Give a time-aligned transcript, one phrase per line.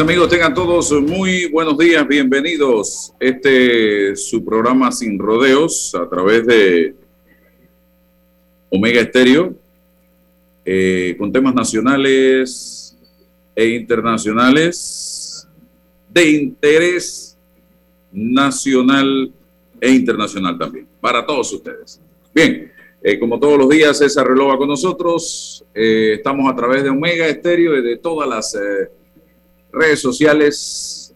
[0.00, 3.12] Amigos, tengan todos muy buenos días, bienvenidos.
[3.18, 6.94] Este es su programa Sin Rodeos a través de
[8.70, 9.56] Omega Estéreo,
[10.64, 12.96] eh, con temas nacionales
[13.56, 15.48] e internacionales
[16.08, 17.36] de interés
[18.12, 19.32] nacional
[19.80, 22.00] e internacional también, para todos ustedes.
[22.32, 22.70] Bien,
[23.02, 25.64] eh, como todos los días, César Relova con nosotros.
[25.74, 28.56] Eh, estamos a través de Omega Estéreo y de todas las
[29.72, 31.14] redes sociales,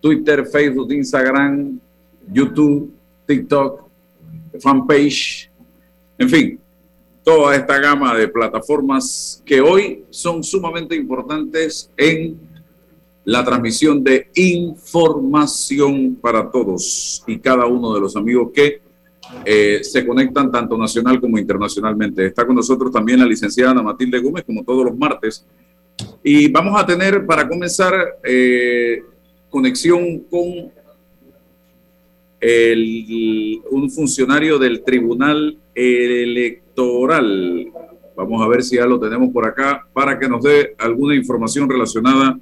[0.00, 1.78] Twitter, Facebook, Instagram,
[2.32, 2.92] YouTube,
[3.26, 3.88] TikTok,
[4.60, 5.50] fanpage,
[6.18, 6.60] en fin,
[7.24, 12.38] toda esta gama de plataformas que hoy son sumamente importantes en
[13.24, 18.82] la transmisión de información para todos y cada uno de los amigos que
[19.44, 22.26] eh, se conectan tanto nacional como internacionalmente.
[22.26, 25.46] Está con nosotros también la licenciada Ana Matilde Gómez, como todos los martes,
[26.22, 29.02] y vamos a tener, para comenzar, eh,
[29.50, 30.70] conexión con
[33.70, 37.68] un funcionario del Tribunal Electoral.
[38.16, 41.68] Vamos a ver si ya lo tenemos por acá para que nos dé alguna información
[41.68, 42.38] relacionada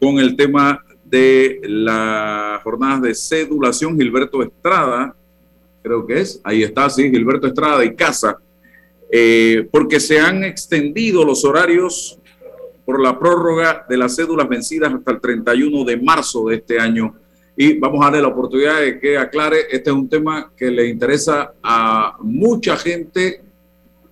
[0.00, 3.96] con el tema de las jornadas de cedulación.
[3.96, 5.14] Gilberto Estrada,
[5.82, 8.38] creo que es, ahí está, sí, Gilberto Estrada y Casa
[9.12, 12.18] eh, porque se han extendido los horarios
[12.84, 17.14] por la prórroga de las cédulas vencidas hasta el 31 de marzo de este año.
[17.56, 20.88] Y vamos a darle la oportunidad de que aclare, este es un tema que le
[20.88, 23.42] interesa a mucha gente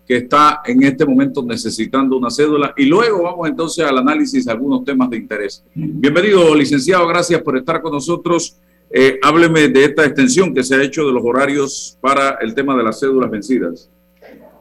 [0.06, 2.72] que está en este momento necesitando una cédula.
[2.76, 5.64] Y luego vamos entonces al análisis de algunos temas de interés.
[5.74, 8.56] Bienvenido, licenciado, gracias por estar con nosotros.
[8.90, 12.76] Eh, hábleme de esta extensión que se ha hecho de los horarios para el tema
[12.76, 13.90] de las cédulas vencidas.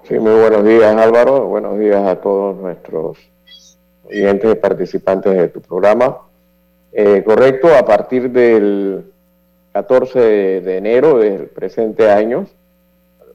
[0.08, 3.18] Sí, muy buenos días Álvaro, buenos días a todos nuestros
[4.06, 6.20] oyentes y participantes de tu programa.
[6.94, 9.12] Eh, correcto, a partir del
[9.74, 10.18] 14
[10.62, 12.48] de enero del presente año,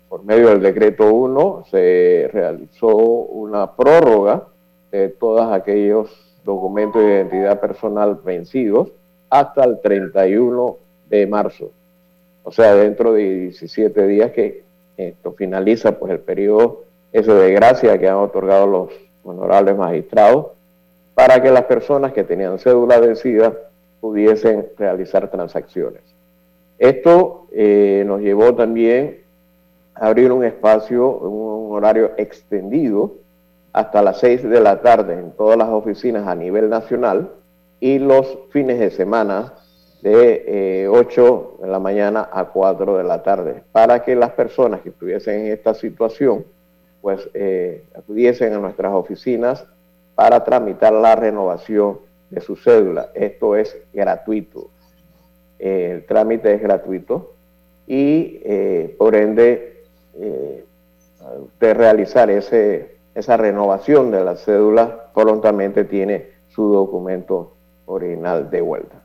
[0.09, 4.45] por medio del decreto 1, se realizó una prórroga
[4.91, 6.09] de todos aquellos
[6.43, 8.93] documentos de identidad personal vencidos
[9.29, 10.79] hasta el 31
[11.11, 11.71] de marzo.
[12.45, 17.99] O sea, dentro de 17 días que esto finaliza pues el periodo ese de gracia
[17.99, 18.89] que han otorgado los
[19.25, 20.47] honorables magistrados
[21.15, 23.53] para que las personas que tenían cédula vencida
[24.01, 26.03] pudiesen realizar transacciones.
[26.79, 29.21] Esto eh, nos llevó también
[29.95, 33.13] a abrir un espacio, un horario extendido
[33.73, 37.31] hasta las 6 de la tarde en todas las oficinas a nivel nacional
[37.79, 39.55] y los fines de semana
[40.03, 44.81] de 8 eh, de la mañana a 4 de la tarde, para que las personas
[44.81, 46.45] que estuviesen en esta situación,
[47.01, 49.65] pues eh, acudiesen a nuestras oficinas
[50.15, 53.11] para tramitar la renovación de su cédula.
[53.15, 54.71] Esto es gratuito.
[55.59, 57.35] el trámite es gratuito
[57.87, 59.85] y eh, por ende
[61.41, 67.55] usted realizar ese, esa renovación de la cédula prontamente tiene su documento
[67.87, 69.03] original de vuelta.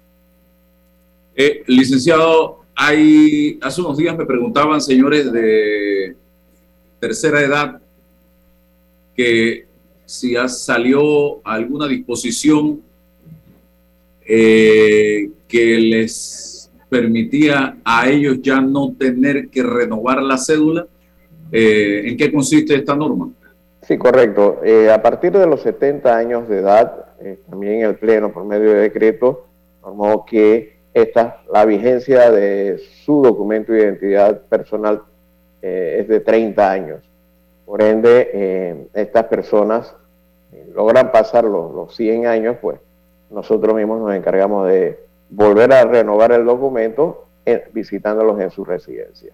[1.40, 6.16] Eh, licenciado, hay, hace unos días me preguntaban señores de
[7.00, 7.80] tercera edad
[9.16, 9.68] que
[10.04, 12.82] si salió alguna disposición
[14.28, 20.88] eh, que les permitía a ellos ya no tener que renovar la cédula.
[21.52, 23.30] Eh, ¿En qué consiste esta norma?
[23.84, 24.60] Sí, correcto.
[24.92, 27.14] a partir de los 70 años de edad,
[27.48, 29.46] también el Pleno, por medio de decreto,
[29.84, 35.04] normó que esta, la vigencia de su documento de identidad personal
[35.62, 37.04] eh, es de 30 años.
[37.66, 39.94] Por ende, eh, estas personas
[40.54, 42.80] eh, logran pasar los, 100 años, pues
[43.30, 45.00] nosotros mismos nos encargamos de
[45.30, 47.26] volver a renovar el documento
[47.72, 49.34] visitándolos en su residencia.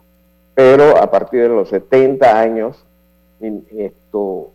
[0.54, 2.86] Pero a partir de los 70 años,
[3.76, 4.52] esto,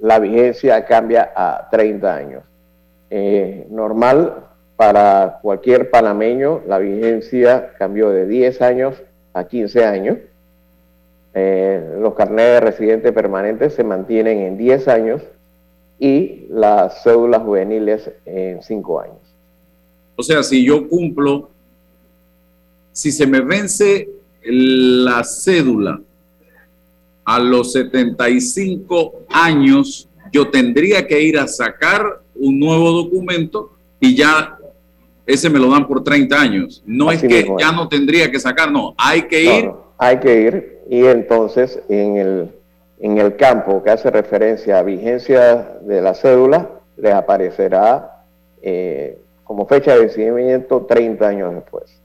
[0.00, 2.42] la vigencia cambia a 30 años.
[3.10, 4.51] Eh, normal
[4.84, 8.96] para cualquier panameño, la vigencia cambió de 10 años
[9.32, 10.18] a 15 años.
[11.34, 15.22] Eh, los carnets de residente permanente se mantienen en 10 años
[16.00, 19.18] y las cédulas juveniles en 5 años.
[20.16, 21.50] O sea, si yo cumplo,
[22.90, 24.08] si se me vence
[24.42, 26.00] la cédula
[27.24, 34.58] a los 75 años, yo tendría que ir a sacar un nuevo documento y ya
[35.32, 36.82] ese me lo dan por 30 años.
[36.86, 39.70] No es que ya no tendría que sacar, no, hay que ir.
[39.98, 42.50] hay que ir y entonces en el,
[42.98, 48.24] en el campo que hace referencia a vigencia de la cédula, les aparecerá
[48.60, 52.00] eh, como fecha de vencimiento 30 años después.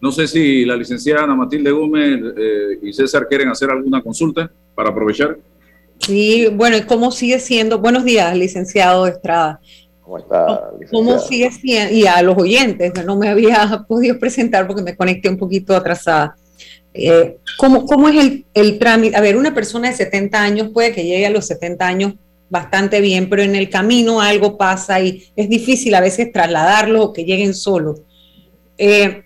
[0.00, 4.50] No sé si la licenciada Ana Matilde Gómez eh, y César quieren hacer alguna consulta
[4.74, 5.36] para aprovechar.
[5.98, 7.78] Sí, bueno, ¿y cómo sigue siendo?
[7.78, 9.60] Buenos días, licenciado Estrada.
[10.10, 11.94] ¿Cómo está, ¿Cómo sigue siendo?
[11.94, 16.34] Y a los oyentes, no me había podido presentar porque me conecté un poquito atrasada.
[16.92, 19.16] Eh, ¿cómo, ¿cómo, es el, el trámite?
[19.16, 22.14] A ver, una persona de 70 años puede que llegue a los 70 años
[22.48, 27.12] bastante bien, pero en el camino algo pasa y es difícil a veces trasladarlo o
[27.12, 28.02] que lleguen solos.
[28.78, 29.22] Eh,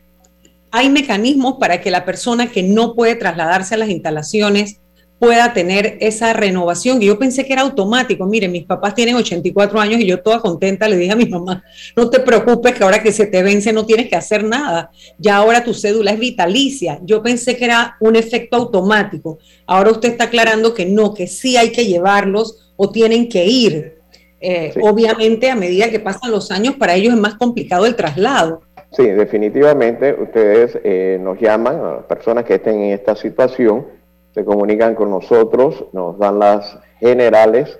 [0.71, 4.81] hay mecanismos para que la persona que no puede trasladarse a las instalaciones
[5.25, 7.03] pueda tener esa renovación.
[7.03, 8.27] Y yo pensé que era automático.
[8.27, 11.65] Mire, mis papás tienen 84 años y yo toda contenta le dije a mi mamá,
[11.97, 14.91] no te preocupes que ahora que se te vence no tienes que hacer nada.
[15.19, 17.01] Ya ahora tu cédula es vitalicia.
[17.03, 19.39] Yo pensé que era un efecto automático.
[19.67, 23.99] Ahora usted está aclarando que no, que sí hay que llevarlos o tienen que ir.
[24.41, 28.61] Eh, obviamente, a medida que pasan los años, para ellos es más complicado el traslado.
[28.91, 33.87] Sí, definitivamente ustedes eh, nos llaman a las personas que estén en esta situación
[34.35, 37.79] se comunican con nosotros, nos dan las generales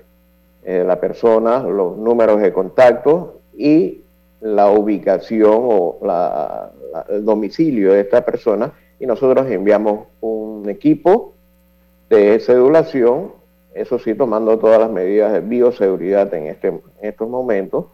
[0.63, 4.01] de la persona, los números de contacto y
[4.39, 5.99] la ubicación o
[7.09, 11.33] el domicilio de esta persona y nosotros enviamos un equipo
[12.09, 13.33] de cedulación,
[13.73, 17.87] eso sí, tomando todas las medidas de bioseguridad en, este, en estos momentos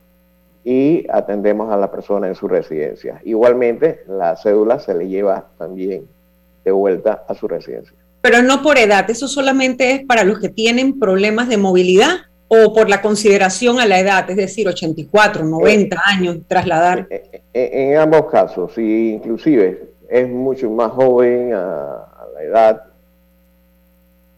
[0.64, 3.20] y atendemos a la persona en su residencia.
[3.24, 6.08] Igualmente, la cédula se le lleva también
[6.64, 10.50] de vuelta a su residencia pero no por edad, eso solamente es para los que
[10.50, 16.02] tienen problemas de movilidad o por la consideración a la edad, es decir, 84, 90
[16.06, 17.08] años, trasladar.
[17.10, 22.84] Eh, eh, en, ambos casos, si inclusive es mucho más joven a, la edad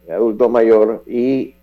[0.06, 1.56] de adulto mayor y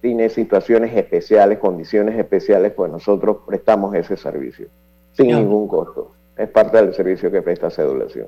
[0.00, 4.66] tiene situaciones especiales, condiciones especiales, pues nosotros prestamos ese servicio
[5.12, 6.12] sin ningún costo.
[6.36, 8.26] Es parte del servicio que presta Cedulación.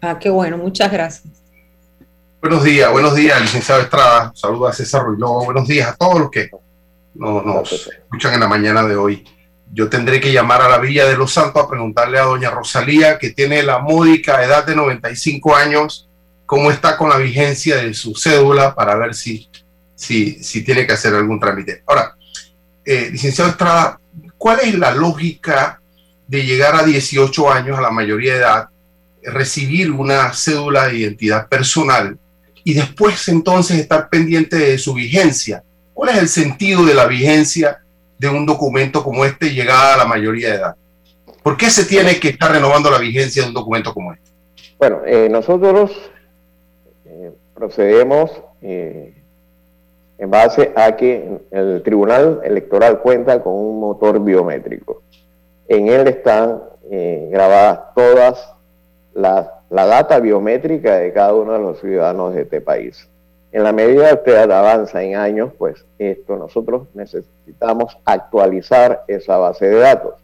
[0.00, 1.42] Ah, qué bueno, muchas gracias.
[2.40, 4.32] Buenos días, buenos días, licenciado Estrada.
[4.34, 5.44] Saludos a César Ruiló.
[5.44, 6.48] Buenos días a todos los que
[7.12, 9.26] nos, escuchan en la mañana de hoy.
[9.70, 13.18] Yo tendré que llamar a la Villa de los Santos a preguntarle a doña Rosalía,
[13.18, 16.08] que tiene la módica edad de 95 años,
[16.46, 19.46] cómo está con la vigencia de su cédula para ver si,
[19.94, 21.82] si, si tiene que hacer algún trámite.
[21.86, 22.16] Ahora,
[22.86, 24.00] eh, licenciado Estrada,
[24.38, 25.82] ¿cuál es la lógica
[26.26, 28.68] de llegar a 18 años, a la mayoría de edad,
[29.22, 32.18] recibir una cédula de identidad personal
[32.64, 35.62] y después entonces estar pendiente de su vigencia.
[35.94, 37.80] ¿Cuál es el sentido de la vigencia
[38.18, 40.76] de un documento como este llegada a la mayoría de edad?
[41.42, 44.30] ¿Por qué se tiene que estar renovando la vigencia de un documento como este?
[44.78, 45.90] Bueno, eh, nosotros
[47.04, 48.30] eh, procedemos
[48.62, 49.14] eh,
[50.18, 55.02] en base a que el Tribunal Electoral cuenta con un motor biométrico.
[55.68, 56.62] En él están
[57.30, 58.52] grabadas todas
[59.14, 63.08] las la data biométrica de cada uno de los ciudadanos de este país.
[63.52, 69.66] En la medida que usted avanza en años, pues esto nosotros necesitamos actualizar esa base
[69.66, 70.14] de datos.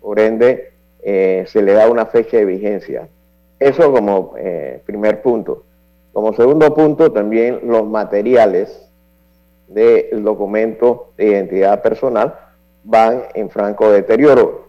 [0.00, 0.72] Por ende,
[1.02, 3.08] eh, se le da una fecha de vigencia.
[3.58, 5.64] Eso como eh, primer punto.
[6.12, 8.88] Como segundo punto, también los materiales
[9.68, 12.34] del documento de identidad personal
[12.84, 14.68] van en franco deterioro.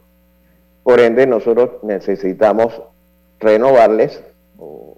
[0.83, 2.81] Por ende, nosotros necesitamos
[3.45, 4.23] renovarles
[4.57, 4.97] o,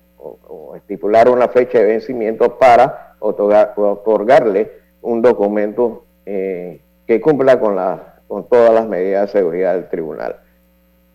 [0.75, 8.47] estipular una fecha de vencimiento para otorgarle un documento eh, que cumpla con, la, con
[8.47, 10.37] todas las medidas de seguridad del tribunal.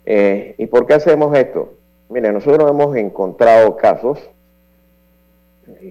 [0.04, 1.74] Eh, ¿Y por qué hacemos esto?
[2.08, 4.18] Mire, nosotros hemos encontrado casos,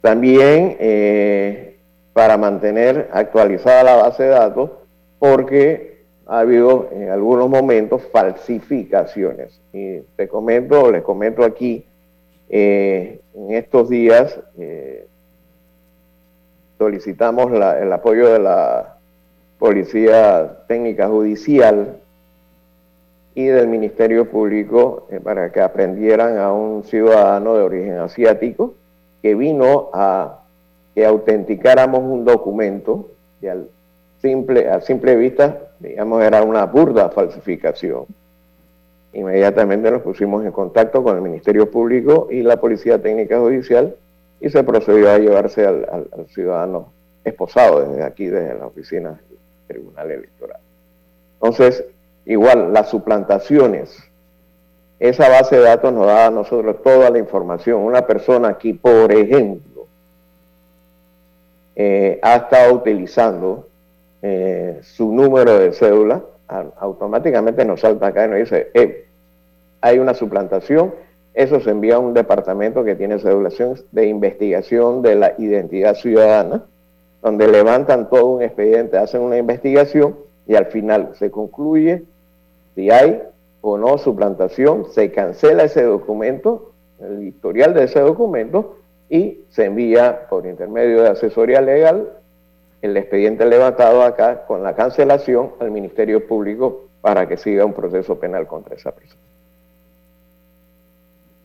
[0.00, 1.76] También eh,
[2.12, 4.70] para mantener actualizada la base de datos,
[5.18, 9.60] porque ha habido en algunos momentos falsificaciones.
[9.72, 11.84] Y te comento, les comento aquí,
[12.48, 15.06] eh, en estos días eh,
[16.78, 18.96] solicitamos el apoyo de la
[19.58, 21.98] Policía Técnica Judicial
[23.38, 28.74] y del Ministerio Público eh, para que aprendieran a un ciudadano de origen asiático
[29.22, 30.40] que vino a
[30.92, 33.68] que autenticáramos un documento y al
[34.20, 38.06] simple, a simple vista, digamos, era una burda falsificación.
[39.12, 43.94] Inmediatamente nos pusimos en contacto con el Ministerio Público y la Policía Técnica Judicial
[44.40, 46.88] y se procedió a llevarse al, ciudadano
[47.22, 50.60] esposado desde aquí, desde la oficina del Tribunal Electoral.
[51.34, 51.84] Entonces,
[52.28, 53.98] igual, las suplantaciones,
[55.00, 57.80] esa base de datos nos da a nosotros toda la información.
[57.80, 59.86] Una persona aquí, por ejemplo,
[61.74, 63.68] eh, ha estado utilizando
[64.20, 66.22] eh, su número de cédula,
[66.78, 69.06] automáticamente nos salta acá y nos dice, eh,
[69.80, 70.92] hay una suplantación,
[71.34, 76.64] eso se envía a un departamento que tiene cedulación de investigación de la identidad ciudadana,
[77.22, 80.16] donde levantan todo un expediente, hacen una investigación
[80.46, 82.02] y al final se concluye
[82.78, 83.20] si hay
[83.60, 88.78] o no suplantación, se cancela ese documento, el historial de ese documento,
[89.10, 92.08] y se envía por intermedio de asesoría legal
[92.80, 98.20] el expediente levantado acá con la cancelación al Ministerio Público para que siga un proceso
[98.20, 99.20] penal contra esa persona.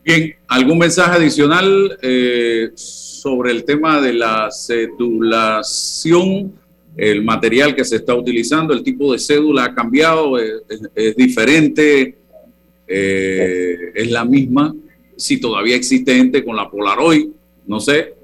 [0.04, 6.52] Bien, ¿algún mensaje adicional eh, sobre el tema de la cedulación?
[6.96, 12.16] El material que se está utilizando, el tipo de cédula ha cambiado, es, diferente,
[12.86, 14.74] eh, es la misma,
[15.16, 17.28] si todavía existente con la Polaroid,
[17.66, 18.14] no sé.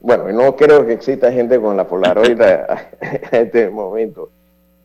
[0.00, 4.30] Bueno, no creo que exista gente con la Polaroid en este momento.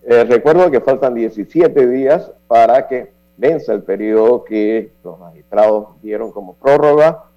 [0.04, 6.32] Eh, recuerdo que faltan 17 días para que vence el periodo que los magistrados dieron
[6.32, 7.29] como prórroga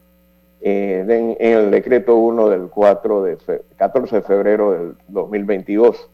[0.63, 3.39] eh, en, el decreto 1 del 4 de
[3.77, 6.09] 14 de febrero del 2022.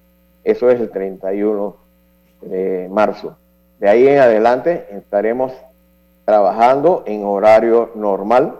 [0.44, 1.76] Eso es el 31
[2.42, 3.36] de marzo.
[3.78, 5.52] De ahí en adelante estaremos
[6.24, 8.58] trabajando en horario normal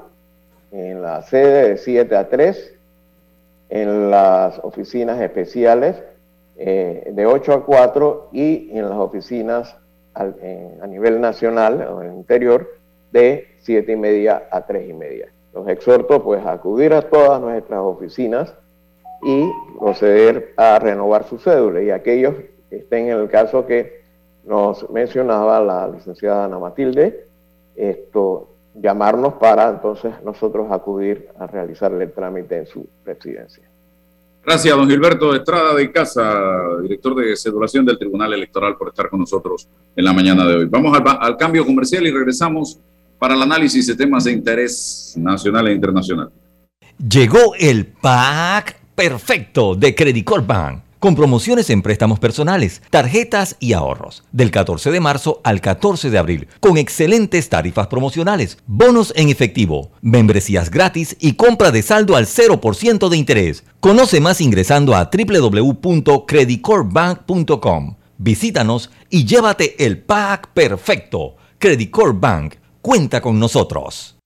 [0.71, 2.75] en la sede de 7 a 3,
[3.71, 6.03] en las oficinas especiales
[6.57, 9.77] eh, de 8 a 4 y en las oficinas
[10.15, 12.69] a nivel nacional o en el interior
[13.13, 15.29] de siete y media a tres y media.
[15.59, 18.55] Los exhorto pues a acudir a todas nuestras oficinas
[19.25, 19.45] y
[19.77, 22.37] proceder a renovar su cédula y aquellos
[22.71, 24.05] que estén en el caso que
[24.45, 27.27] nos mencionaba la licenciada Ana Matilde,
[27.75, 33.65] esto llamarnos para entonces nosotros acudir a realizarle el trámite en su residencia.
[34.45, 39.19] Gracias, don Gilberto Estrada de Casa, director de cedulación del Tribunal Electoral, por estar con
[39.19, 40.67] nosotros en la mañana de hoy.
[40.67, 42.81] Vamos al, al cambio comercial y regresamos
[43.19, 46.31] para el análisis de temas de interés nacional e internacional.
[46.99, 53.73] Llegó el pack perfecto de Credit Corp Bank con promociones en préstamos personales, tarjetas y
[53.73, 59.29] ahorros, del 14 de marzo al 14 de abril, con excelentes tarifas promocionales, bonos en
[59.29, 63.63] efectivo, membresías gratis y compra de saldo al 0% de interés.
[63.81, 67.95] Conoce más ingresando a www.creditcorpbank.com.
[68.21, 71.37] Visítanos y llévate el pack perfecto.
[71.61, 72.55] Credit Corp Bank,
[72.89, 74.17] cuenta con nosotros.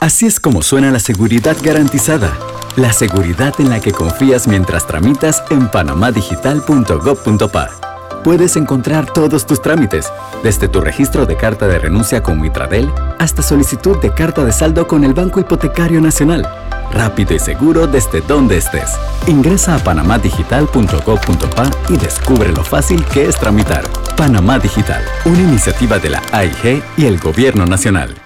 [0.00, 2.36] Así es como suena la seguridad garantizada
[2.76, 7.85] la seguridad en la que confías mientras tramitas en panamadigital.gov.pa.
[8.26, 12.90] Puedes encontrar todos tus trámites, desde tu registro de carta de renuncia con Mitradel
[13.20, 16.44] hasta solicitud de carta de saldo con el Banco Hipotecario Nacional.
[16.90, 18.90] Rápido y seguro desde donde estés.
[19.28, 23.84] Ingresa a panamadigital.gov.pa y descubre lo fácil que es tramitar.
[24.16, 28.25] Panamá Digital, una iniciativa de la AIG y el Gobierno Nacional.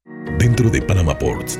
[0.37, 1.59] Dentro de Panama Ports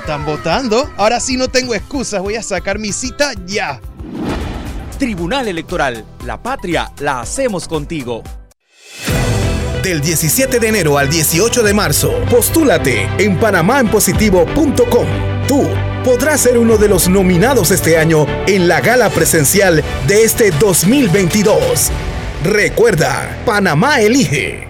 [0.00, 0.90] están votando.
[0.96, 3.80] Ahora sí no tengo excusas, voy a sacar mi cita ya.
[4.98, 8.22] Tribunal Electoral, la patria la hacemos contigo.
[9.82, 15.06] Del 17 de enero al 18 de marzo, postúlate en panamaenpositivo.com.
[15.48, 15.66] Tú
[16.04, 21.90] podrás ser uno de los nominados este año en la gala presencial de este 2022.
[22.44, 24.69] Recuerda, Panamá elige.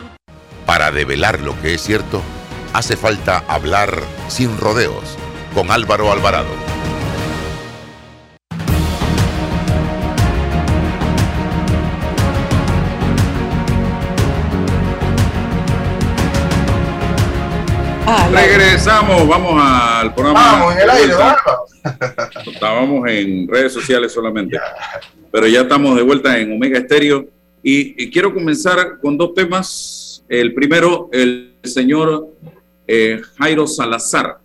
[0.71, 2.21] Para develar lo que es cierto,
[2.71, 5.17] hace falta hablar sin rodeos
[5.53, 6.47] con Álvaro Alvarado.
[18.31, 20.39] Regresamos, vamos al programa.
[20.39, 21.13] Vamos en el aire,
[22.49, 24.57] Estábamos en redes sociales solamente,
[25.33, 27.25] pero ya estamos de vuelta en Omega Estéreo
[27.61, 30.10] y, quiero comenzar con dos temas.
[30.31, 32.33] El primero, el señor
[32.87, 34.39] eh, Jairo Salazar.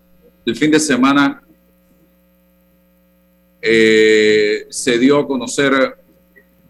[0.44, 1.40] El fin de semana
[3.62, 5.96] eh, se dio a conocer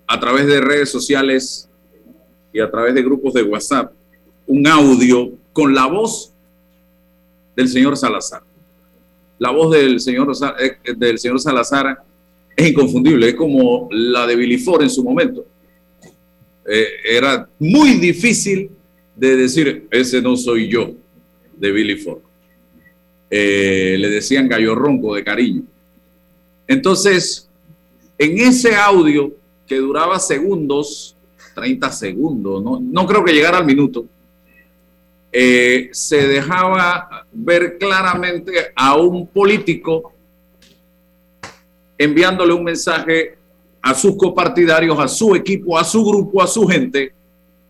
[0.07, 1.67] a través de redes sociales
[2.53, 3.91] y a través de grupos de WhatsApp
[4.47, 6.35] un audio con la voz
[7.57, 8.43] del señor Salazar.
[9.39, 12.03] La voz del señor, eh, del señor Salazar
[12.55, 15.47] es inconfundible, es como la de Billy Ford en su momento.
[16.67, 18.76] Era muy difícil
[19.17, 20.93] de decir, ese no soy yo,
[21.57, 22.21] de Billy Ford.
[23.31, 25.63] Eh, le decían gallo ronco de cariño.
[26.69, 27.49] Entonces,
[28.19, 29.35] en ese audio
[29.67, 31.17] que duraba segundos,
[31.55, 34.07] 30 segundos, no, no creo que llegara al minuto,
[35.33, 40.13] eh, se dejaba ver claramente a un político
[41.99, 43.37] enviándole un mensaje
[43.83, 47.13] a sus copartidarios, a su equipo, a su grupo, a su gente,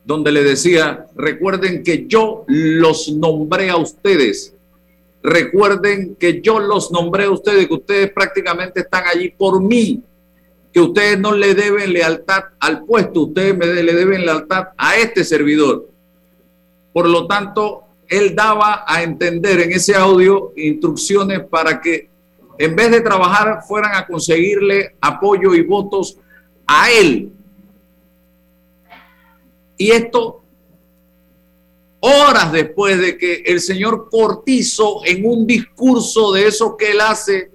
[0.06, 4.54] donde le decía, recuerden que yo los nombré a ustedes,
[5.20, 10.00] recuerden que yo los nombré a ustedes, que ustedes prácticamente están allí por mí,
[10.72, 15.24] que ustedes no le deben lealtad al puesto, ustedes me le deben lealtad a este
[15.24, 15.88] servidor.
[16.92, 22.08] Por lo tanto, él daba a entender en ese audio instrucciones para que
[22.58, 26.16] en vez de trabajar fueran a conseguirle apoyo y votos
[26.64, 27.32] a él.
[29.76, 30.42] Y esto
[32.00, 37.50] horas después de que el señor Cortizo en un discurso de eso que él hace,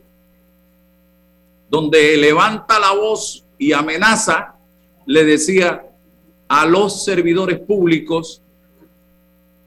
[1.70, 4.56] donde levanta la voz y amenaza,
[5.06, 5.86] le decía
[6.48, 8.42] a los servidores públicos,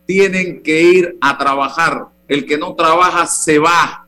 [0.05, 2.07] tienen que ir a trabajar.
[2.27, 4.07] El que no trabaja se va.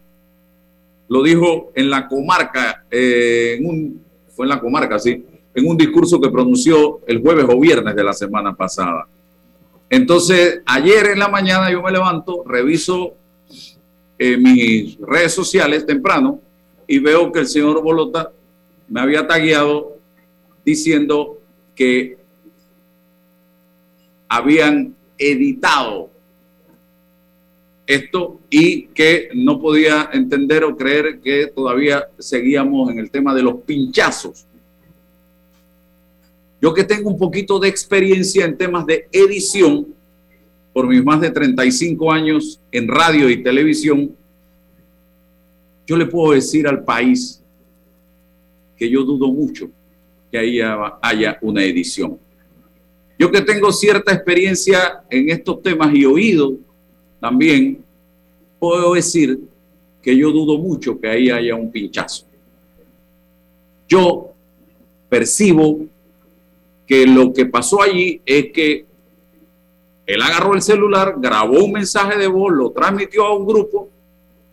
[1.07, 4.05] Lo dijo en la comarca, eh, en un,
[4.35, 5.25] fue en la comarca, sí,
[5.57, 9.07] en un discurso que pronunció el jueves o viernes de la semana pasada.
[9.89, 13.15] Entonces, ayer en la mañana yo me levanto, reviso
[14.19, 16.39] eh, mis redes sociales temprano
[16.85, 18.31] y veo que el señor Bolota
[18.87, 19.97] me había tagueado
[20.63, 21.39] diciendo
[21.73, 22.17] que
[24.29, 26.11] habían editado
[27.87, 33.41] esto y que no podía entender o creer que todavía seguíamos en el tema de
[33.41, 34.46] los pinchazos.
[36.61, 39.87] Yo que tengo un poquito de experiencia en temas de edición,
[40.73, 44.15] por mis más de 35 años en radio y televisión,
[45.85, 47.41] yo le puedo decir al país
[48.75, 49.69] que yo dudo mucho
[50.31, 52.19] que haya, haya una edición.
[53.17, 56.57] Yo que tengo cierta experiencia en estos temas y oído
[57.19, 57.83] también,
[58.59, 59.39] puedo decir
[60.01, 62.25] que yo dudo mucho que ahí haya un pinchazo.
[63.87, 64.33] Yo
[65.09, 65.87] percibo
[66.87, 68.85] que lo que pasó allí es que
[70.05, 73.89] él agarró el celular, grabó un mensaje de voz, lo transmitió a un grupo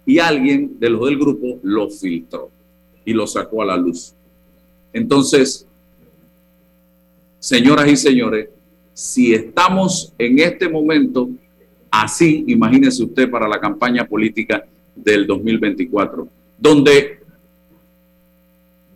[0.05, 2.51] y alguien de los del grupo lo filtró
[3.05, 4.14] y lo sacó a la luz.
[4.92, 5.66] Entonces,
[7.38, 8.49] señoras y señores,
[8.92, 11.29] si estamos en este momento
[11.88, 16.27] así, imagínese usted para la campaña política del 2024,
[16.59, 17.20] donde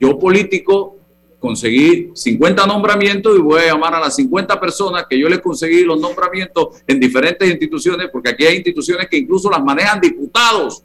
[0.01, 0.97] yo político
[1.38, 5.85] conseguí 50 nombramientos y voy a llamar a las 50 personas que yo les conseguí
[5.85, 10.83] los nombramientos en diferentes instituciones, porque aquí hay instituciones que incluso las manejan diputados.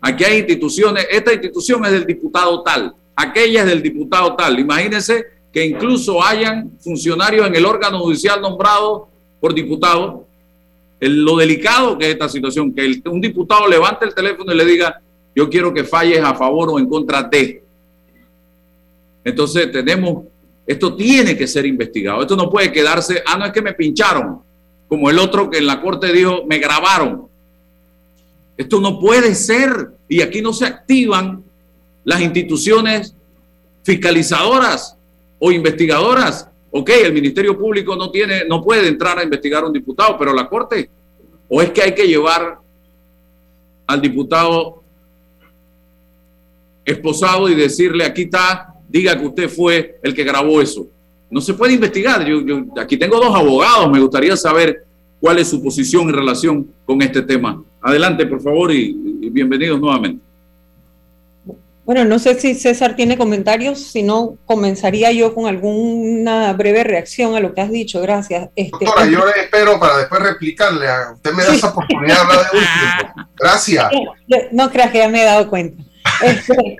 [0.00, 4.58] Aquí hay instituciones, esta institución es del diputado tal, aquella es del diputado tal.
[4.60, 9.08] Imagínense que incluso hayan funcionarios en el órgano judicial nombrado
[9.40, 10.22] por diputados.
[11.00, 15.00] lo delicado que es esta situación, que un diputado levante el teléfono y le diga,
[15.34, 17.65] yo quiero que falles a favor o en contra de.
[19.26, 20.24] Entonces tenemos,
[20.64, 22.22] esto tiene que ser investigado.
[22.22, 24.38] Esto no puede quedarse, ah, no es que me pincharon,
[24.86, 27.26] como el otro que en la corte dijo, me grabaron.
[28.56, 29.90] Esto no puede ser.
[30.08, 31.42] Y aquí no se activan
[32.04, 33.16] las instituciones
[33.82, 34.96] fiscalizadoras
[35.40, 36.48] o investigadoras.
[36.70, 40.32] Ok, el Ministerio Público no tiene, no puede entrar a investigar a un diputado, pero
[40.32, 40.88] la Corte,
[41.48, 42.60] o es que hay que llevar
[43.88, 44.84] al diputado
[46.84, 50.86] esposado y decirle, aquí está, diga que usted fue el que grabó eso.
[51.30, 52.24] No se puede investigar.
[52.24, 52.40] Yo,
[52.80, 54.84] aquí tengo dos abogados, me gustaría saber
[55.20, 57.62] cuál es su posición en relación con este tema.
[57.80, 58.92] Adelante, por favor, y
[59.30, 60.26] bienvenidos nuevamente.
[61.86, 67.36] Bueno, no sé si César tiene comentarios, si no, comenzaría yo con alguna breve reacción
[67.36, 68.00] a lo que has dicho.
[68.00, 68.50] Gracias.
[68.56, 70.84] Este, Doctora, yo le espero para después replicarle.
[71.14, 73.30] Usted me da esa oportunidad de hablar de último.
[73.36, 73.92] Gracias.
[74.50, 75.82] No, creas que ya me he dado cuenta.
[76.22, 76.76] Este,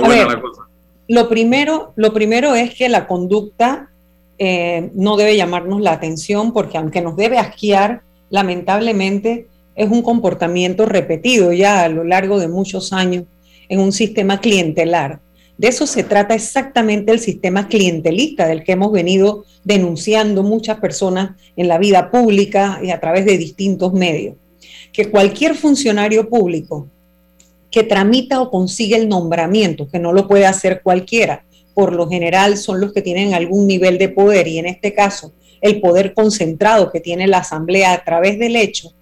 [0.00, 0.62] buena la cosa.
[1.08, 3.90] Lo primero, lo primero es que la conducta
[4.38, 10.86] eh, no debe llamarnos la atención porque aunque nos debe asquear, lamentablemente es un comportamiento
[10.86, 13.24] repetido ya a lo largo de muchos años
[13.68, 15.20] en un sistema clientelar.
[15.56, 21.36] De eso se trata exactamente el sistema clientelista del que hemos venido denunciando muchas personas
[21.56, 24.36] en la vida pública y a través de distintos medios.
[24.92, 26.88] Que cualquier funcionario público
[27.74, 32.56] que tramita o consigue el nombramiento, que no lo puede hacer cualquiera, por lo general
[32.56, 36.92] son los que tienen algún nivel de poder y en este caso el poder concentrado
[36.92, 38.94] que tiene la Asamblea a través del hecho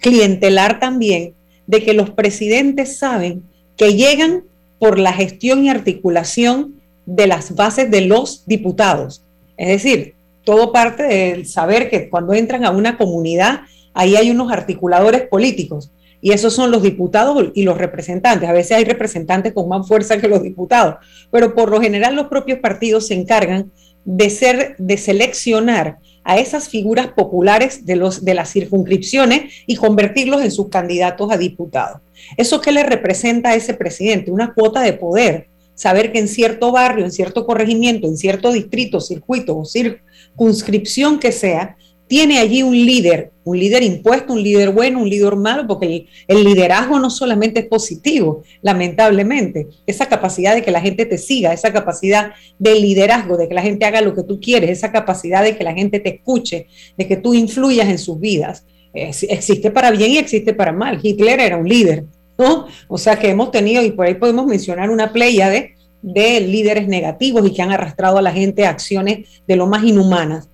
[0.00, 1.34] clientelar también
[1.68, 3.44] de que los presidentes saben
[3.76, 4.42] que llegan
[4.80, 9.22] por la gestión y articulación de las bases de los diputados.
[9.56, 13.60] Es decir, todo parte del saber que cuando entran a una comunidad,
[13.94, 18.48] ahí hay unos articuladores políticos y esos son los diputados y los representantes.
[18.48, 20.96] A veces hay representantes con más fuerza que los diputados,
[21.30, 23.70] pero por lo general los propios partidos se encargan
[24.04, 30.42] de ser, de seleccionar a esas figuras populares de, los, de las circunscripciones y convertirlos
[30.42, 32.00] en sus candidatos a diputados.
[32.36, 34.30] ¿Eso qué le representa a ese presidente?
[34.30, 35.48] Una cuota de poder.
[35.74, 41.30] Saber que en cierto barrio, en cierto corregimiento, en cierto distrito, circuito o circunscripción que
[41.30, 41.76] sea,
[42.08, 46.44] tiene allí un líder, un líder impuesto, un líder bueno, un líder malo, porque el,
[46.44, 51.72] liderazgo no solamente es positivo, lamentablemente, esa capacidad de que la gente te siga, esa
[51.72, 55.56] capacidad de liderazgo, de que la gente haga lo que tú quieres, esa capacidad de
[55.56, 56.66] que la gente te escuche,
[56.96, 60.98] de que tú influyas en sus vidas, existe para bien y existe para mal.
[61.02, 62.04] Hitler era un líder,
[62.38, 62.66] ¿no?
[62.88, 66.88] O sea que hemos tenido, y por ahí podemos mencionar una playa de, de líderes
[66.88, 70.48] negativos y que han arrastrado a la gente a acciones de lo más inhumanas.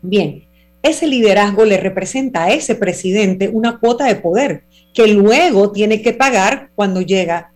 [0.00, 0.44] Bien,
[0.82, 6.12] ese liderazgo le representa a ese presidente una cuota de poder que luego tiene que
[6.12, 7.52] pagar cuando llega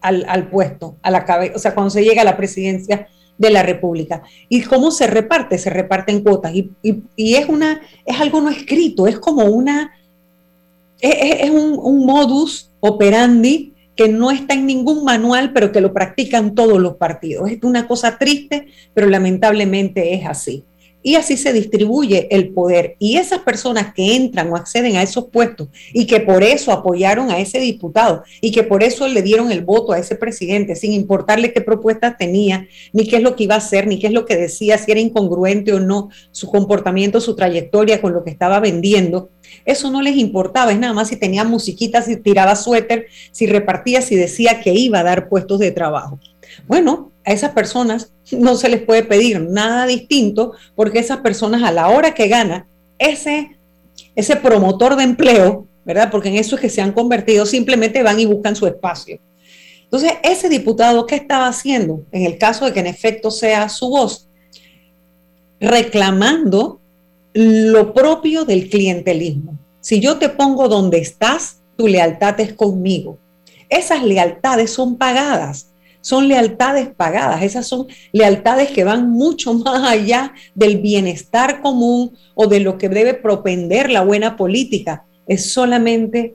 [0.00, 3.06] al, puesto, a la cabeza, o sea, cuando se llega a la presidencia
[3.38, 4.22] de la República.
[4.48, 5.58] ¿Y cómo se reparte?
[5.58, 6.52] Se reparte en cuotas.
[6.54, 6.72] Y,
[7.16, 9.92] es, una, es algo no escrito, es como una,
[11.00, 16.54] es, un, un modus operandi que no está en ningún manual, pero que lo practican
[16.54, 17.48] todos los partidos.
[17.50, 20.64] Es una cosa triste, pero lamentablemente es así
[21.02, 22.96] y así se distribuye el poder.
[22.98, 27.30] Y esas personas que entran o acceden a esos puestos y que por eso apoyaron
[27.30, 30.92] a ese diputado y que por eso le dieron el voto a ese presidente, sin
[30.92, 34.12] importarle qué propuestas tenía, ni qué es lo que iba a hacer, ni qué es
[34.12, 38.30] lo que decía, si era incongruente o no su comportamiento, su trayectoria con lo que
[38.30, 39.30] estaba vendiendo,
[39.64, 44.02] eso no les importaba, es nada más si tenía musiquitas, si tiraba suéter, si repartía,
[44.02, 46.18] si decía que iba a dar puestos de trabajo.
[46.66, 51.72] Bueno, a esas personas no se les puede pedir nada distinto porque esas personas a
[51.72, 52.66] la hora que gana
[52.98, 53.58] ese,
[54.14, 56.10] ese promotor de empleo, ¿verdad?
[56.10, 59.18] Porque en eso es que se han convertido, simplemente van y buscan su espacio.
[59.84, 62.04] Entonces, ese diputado, ¿qué estaba haciendo?
[62.12, 64.28] En el caso de que en efecto sea su voz,
[65.60, 66.80] reclamando
[67.34, 69.58] lo propio del clientelismo.
[69.80, 73.18] Si yo te pongo donde estás, tu lealtad es conmigo.
[73.68, 75.71] Esas lealtades son pagadas
[76.02, 82.46] son lealtades pagadas, esas son lealtades que van mucho más allá del bienestar común o
[82.46, 85.06] de lo que debe propender la buena política.
[85.26, 86.34] Es solamente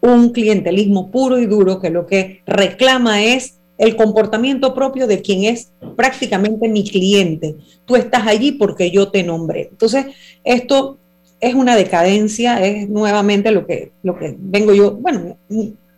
[0.00, 5.44] un clientelismo puro y duro que lo que reclama es el comportamiento propio de quien
[5.44, 7.56] es prácticamente mi cliente.
[7.86, 9.68] Tú estás allí porque yo te nombré.
[9.70, 10.06] Entonces,
[10.44, 10.98] esto
[11.40, 15.38] es una decadencia, es nuevamente lo que, lo que vengo yo, bueno,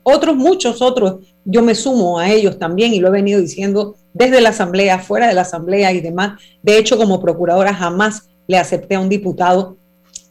[0.05, 4.41] otros, muchos otros, yo me sumo a ellos también y lo he venido diciendo desde
[4.41, 6.41] la Asamblea, fuera de la Asamblea y demás.
[6.63, 9.77] De hecho, como procuradora jamás le acepté a un diputado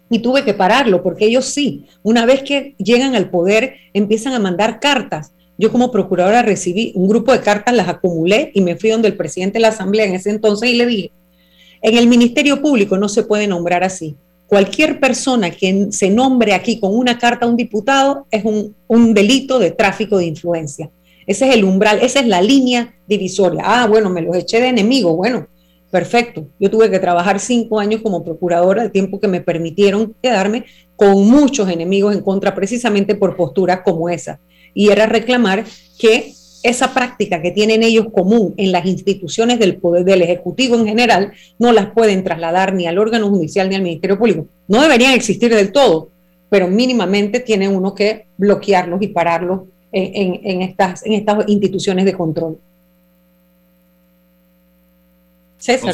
[0.10, 4.40] y tuve que pararlo porque ellos sí, una vez que llegan al poder, empiezan a
[4.40, 5.34] mandar cartas.
[5.58, 9.18] Yo como procuradora recibí un grupo de cartas, las acumulé y me fui donde el
[9.18, 11.12] presidente de la Asamblea en ese entonces y le dije,
[11.82, 14.16] en el Ministerio Público no se puede nombrar así
[14.52, 19.60] cualquier persona que se nombre aquí con una carta a un diputado es un, delito
[19.60, 20.92] de tráfico de influencia.
[21.28, 23.62] Ese es el umbral, esa es la línea divisoria.
[23.66, 25.16] Ah, bueno, me los eché de enemigo.
[25.16, 25.48] Bueno,
[25.90, 26.48] perfecto.
[26.60, 31.28] Yo tuve que trabajar cinco años como procuradora, el tiempo que me permitieron quedarme con
[31.28, 34.40] muchos enemigos en contra, precisamente por posturas como esa.
[34.74, 35.66] Y era reclamar
[36.00, 40.86] que esa práctica que tienen ellos común en las instituciones del poder del Ejecutivo en
[40.86, 44.48] general, no las pueden trasladar ni al órgano judicial ni al Ministerio Público.
[44.68, 46.10] No deberían existir del todo,
[46.50, 52.60] pero mínimamente tiene uno que bloquearlos y pararlos en, estas, en estas instituciones de control.
[55.58, 55.94] César,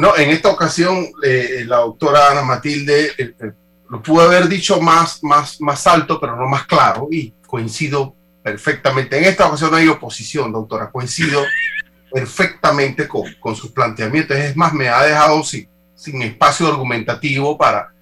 [0.00, 3.52] no, en esta ocasión eh, la doctora Ana Matilde eh, eh,
[3.90, 9.18] lo pudo haber dicho más, más, más alto, pero no más claro, y coincido perfectamente.
[9.18, 10.90] En esta ocasión no hay oposición, doctora.
[10.90, 11.42] Coincido
[12.12, 14.36] perfectamente con, con sus planteamientos.
[14.36, 17.92] Es más, me ha dejado sin, sin espacio argumentativo para,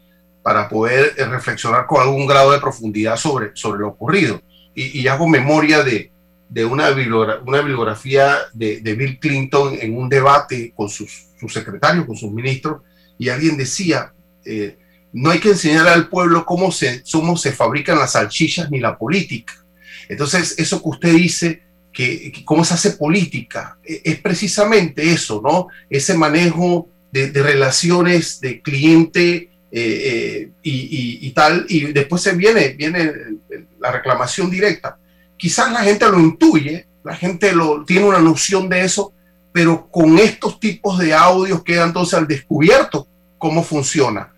[0.43, 4.41] para poder eh, reflexionar con algún grado de profundidad sobre, sobre lo ocurrido.
[4.75, 6.11] Y, y hago memoria de,
[6.49, 11.53] de una, bibliografía, una bibliografía de, de, Bill Clinton en un debate con sus, sus
[11.53, 12.83] secretarios, con sus ministros,
[13.19, 14.13] y alguien decía,
[14.45, 14.79] eh,
[15.13, 18.97] no hay que enseñar al pueblo cómo se, cómo se fabrican las salchichas ni la
[18.97, 19.63] política
[20.09, 25.69] entonces, eso que usted dice, que, cómo se hace política, e, es precisamente eso, ¿no?
[25.91, 33.13] Ese manejo de, relaciones de cliente eh, eh, y, tal, y después se viene, viene
[33.83, 34.97] la reclamación directa,
[35.37, 39.13] quizás la gente lo intuye, la gente lo, tiene una noción de eso,
[39.53, 43.07] pero con estos tipos de audios queda entonces al descubierto
[43.39, 44.33] cómo funciona.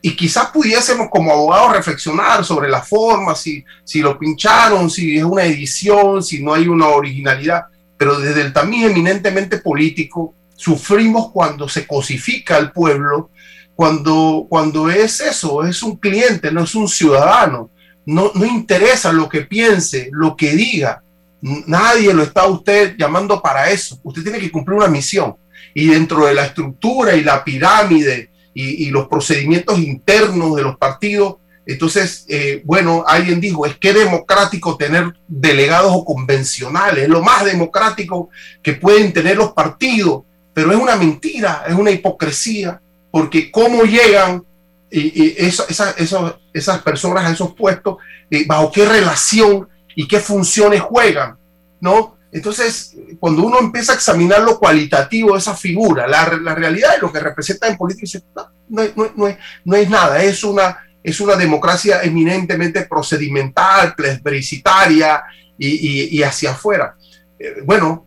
[0.00, 5.24] Y quizás pudiésemos como abogados reflexionar sobre la forma, si, si lo pincharon, si es
[5.24, 7.64] una edición, si no hay una originalidad,
[7.96, 13.30] pero desde el tamiz eminentemente político, sufrimos cuando se cosifica al pueblo,
[13.74, 17.70] cuando, cuando es eso, es un cliente, no es un ciudadano,
[18.08, 21.02] no, no interesa lo que piense, lo que diga,
[21.42, 25.36] nadie lo está usted llamando para eso, usted tiene que cumplir una misión.
[25.74, 31.36] Y dentro de la estructura y la pirámide y, los procedimientos internos de los partidos,
[31.66, 37.44] entonces, eh, bueno, alguien dijo, es que democrático tener delegados o convencionales, es lo más
[37.44, 38.30] democrático
[38.62, 40.22] que pueden tener los partidos,
[40.54, 44.44] pero es una mentira, es una hipocresía, porque cómo llegan
[44.90, 47.96] y, esas personas a esos puestos,
[48.30, 51.36] eh, bajo qué relación y qué funciones juegan,
[51.80, 52.16] ¿no?
[52.30, 57.00] Entonces, cuando uno empieza a examinar lo cualitativo de esa figura, la, la realidad de
[57.00, 58.20] lo que representa en política,
[58.68, 65.22] no, no, no, es, no es nada, es una, es una democracia eminentemente procedimental, plebiscitaria
[65.56, 66.94] y, y, hacia afuera.
[67.38, 68.06] Eh, bueno,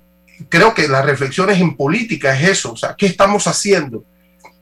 [0.50, 4.04] creo que las reflexiones en política es eso, o sea, ¿qué estamos haciendo?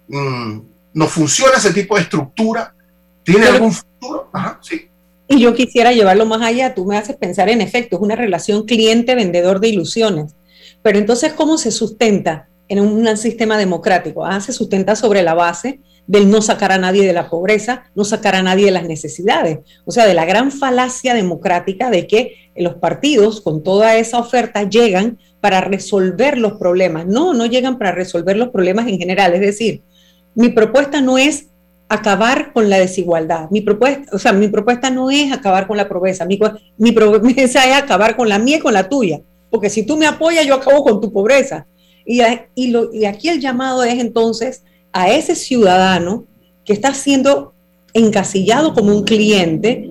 [0.08, 0.60] Mm,
[0.94, 2.74] ¿No funciona ese tipo de estructura?
[3.24, 4.30] ¿Tiene algún futuro?
[4.34, 4.90] Ajá, sí.
[5.28, 8.66] Y yo quisiera llevarlo más allá, tú me haces pensar en efecto, es una relación
[8.66, 10.36] cliente-vendedor de ilusiones.
[10.82, 14.26] Pero entonces, ¿cómo se sustenta en un, sistema democrático?
[14.26, 18.04] Ah, se sustenta sobre la base del no sacar a nadie de la pobreza, no
[18.04, 19.60] sacar a nadie de las necesidades.
[19.86, 24.68] O sea, de la gran falacia democrática de que los partidos con toda esa oferta
[24.68, 27.06] llegan para resolver los problemas.
[27.06, 29.36] No, no llegan para resolver los problemas en general.
[29.36, 29.84] Es decir,
[30.36, 31.48] mi propuesta no es
[31.88, 33.50] acabar con la desigualdad.
[33.50, 36.40] Mi propuesta, o sea, mi propuesta no es acabar con la pobreza, mi,
[36.78, 40.06] mi promesa es acabar con la mía y con la tuya, porque si tú me
[40.06, 41.66] apoyas, yo acabo con tu pobreza.
[42.06, 42.22] Y,
[42.56, 46.26] y, lo, y aquí el llamado es entonces a ese ciudadano
[46.66, 47.54] que está siendo
[47.94, 49.90] encasillado como un cliente,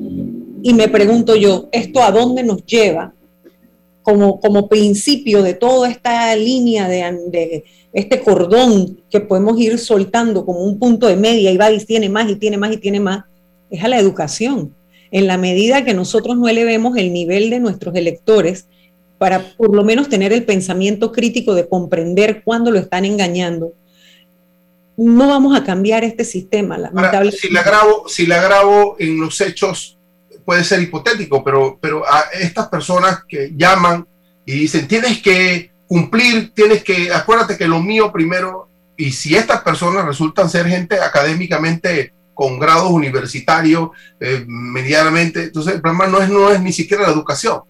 [0.62, 3.14] y me pregunto yo, ¿esto a dónde nos lleva?
[4.08, 10.46] Como, como principio de toda esta línea de, de este cordón que podemos ir soltando
[10.46, 13.00] como un punto de media y va y tiene más y tiene más y tiene
[13.00, 13.24] más,
[13.70, 14.74] es a la educación.
[15.10, 18.66] En la medida que nosotros no elevemos el nivel de nuestros electores
[19.18, 23.74] para por lo menos tener el pensamiento crítico de comprender cuándo lo están engañando,
[24.96, 26.78] no vamos a cambiar este sistema.
[27.30, 29.97] si la grabo, si la grabo en los hechos
[30.48, 34.08] puede ser hipotético, pero, pero a estas personas que llaman
[34.46, 39.60] y dicen tienes que cumplir, tienes que, acuérdate que lo mío primero, y si estas
[39.60, 46.30] personas resultan ser gente académicamente con grados universitarios, eh, medianamente, entonces el problema no es,
[46.30, 47.60] no es ni siquiera la educación,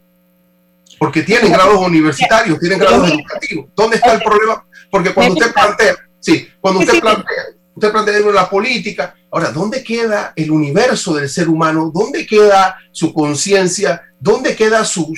[1.00, 3.66] porque tienen grados universitarios, tienen grados educativos.
[3.74, 4.64] ¿Dónde está el problema?
[4.88, 7.44] Porque cuando usted plantea, sí, cuando usted plantea,
[7.78, 11.90] usted plantea la política, ahora, ¿dónde queda el universo del ser humano?
[11.94, 14.02] ¿Dónde queda su conciencia?
[14.20, 15.14] ¿Dónde queda su,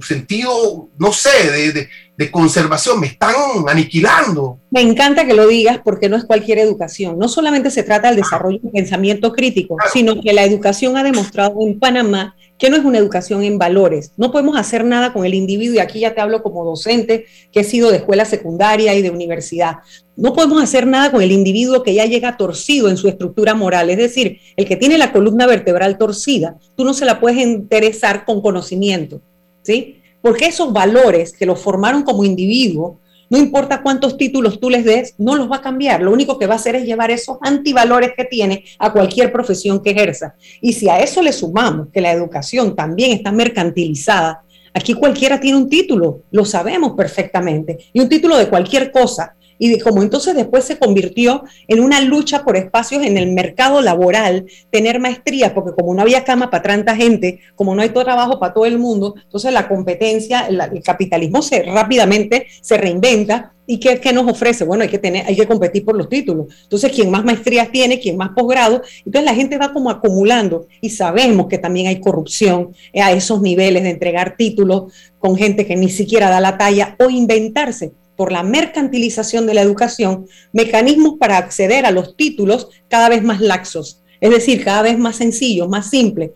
[0.00, 1.88] sentido, no sé, de, de,
[2.30, 3.00] conservación?
[3.00, 3.34] Me están
[3.68, 4.58] aniquilando.
[4.70, 7.18] Me encanta que lo digas porque no es cualquier educación.
[7.18, 11.56] No solamente se trata del desarrollo de pensamiento crítico, sino que la educación ha demostrado
[11.60, 14.12] en Panamá que no es una educación en valores.
[14.16, 17.60] No podemos hacer nada con el individuo, y aquí ya te hablo como docente, que
[17.60, 19.76] he sido de escuela secundaria y de universidad.
[20.16, 23.90] No podemos hacer nada con el individuo que ya llega torcido en su estructura moral,
[23.90, 28.24] es decir, el que tiene la columna vertebral torcida, tú no se la puedes interesar
[28.24, 29.20] con conocimiento,
[29.62, 30.00] ¿sí?
[30.26, 32.98] Porque esos valores que lo formaron como individuo,
[33.30, 36.02] no importa cuántos títulos tú les des, no los va a cambiar.
[36.02, 39.80] Lo único que va a hacer es llevar esos antivalores que tiene a cualquier profesión
[39.80, 40.34] que ejerza.
[40.60, 44.42] Y si a eso le sumamos que la educación también está mercantilizada,
[44.74, 49.78] aquí cualquiera tiene un título, lo sabemos perfectamente, y un título de cualquier cosa y
[49.80, 55.00] como entonces después se convirtió en una lucha por espacios en el mercado laboral, tener
[55.00, 58.54] maestría, porque como no había cama para tanta gente, como no hay todo trabajo para
[58.54, 64.12] todo el mundo, entonces la competencia, el capitalismo se rápidamente se reinventa ¿Y qué, qué,
[64.12, 64.64] nos ofrece?
[64.64, 66.46] Bueno, hay que, tener, hay que competir por los títulos.
[66.62, 70.90] Entonces, quien más maestrías tiene, quien más posgrado, entonces la gente va como acumulando y
[70.90, 75.88] sabemos que también hay corrupción a esos niveles de entregar títulos con gente que ni
[75.88, 81.86] siquiera da la talla o inventarse por la mercantilización de la educación, mecanismos para acceder
[81.86, 84.02] a los títulos cada vez más laxos.
[84.20, 86.32] Es decir, cada vez más sencillo, más simple.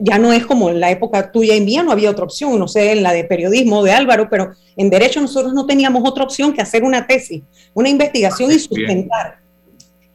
[0.00, 2.66] Ya no es como en la época tuya y mía, no había otra opción, no
[2.66, 6.54] sé, en la de periodismo de Álvaro, pero en derecho nosotros no teníamos otra opción
[6.54, 7.42] que hacer una tesis,
[7.74, 9.40] una investigación y sustentar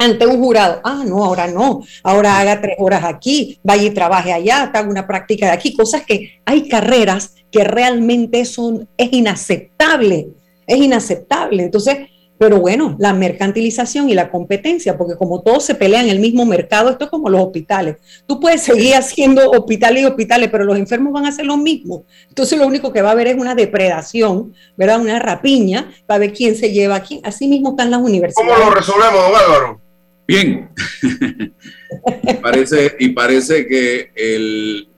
[0.03, 0.82] ante un jurado.
[0.84, 1.82] Ah, no, ahora no.
[2.03, 5.76] Ahora haga tres horas aquí, vaya y trabaje allá, haga una práctica de aquí.
[5.76, 10.30] Cosas que hay carreras que realmente son, es inaceptable.
[10.68, 11.64] Es inaceptable.
[11.64, 11.97] Entonces,
[12.38, 16.45] pero bueno, la mercantilización y la competencia, porque como todos se pelean en el mismo
[16.45, 17.97] mercado, esto es como los hospitales.
[18.26, 22.05] Tú puedes seguir haciendo hospitales y hospitales, pero los enfermos van a hacer lo mismo.
[22.28, 24.99] Entonces lo único que va a haber es una depredación, ¿verdad?
[24.99, 27.22] Una rapiña para ver quién se lleva aquí.
[27.24, 28.51] Así mismo están las universidades.
[28.51, 29.82] ¿Cómo lo resolvemos, don Álvaro?
[30.28, 30.70] Bien.
[32.41, 34.89] parece, y parece que el,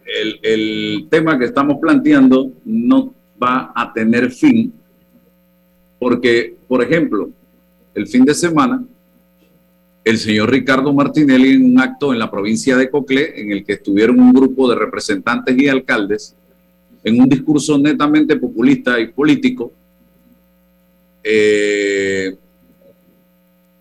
[0.41, 4.73] el tema que estamos planteando no va a tener fin
[6.05, 7.31] porque, por ejemplo,
[7.95, 8.85] el fin de semana,
[10.03, 13.73] el señor Ricardo Martinelli en un acto en la provincia de Coclé, en el que
[13.73, 16.35] estuvieron un grupo de representantes y alcaldes,
[17.03, 19.73] en un discurso netamente populista y político,
[21.23, 22.37] eh,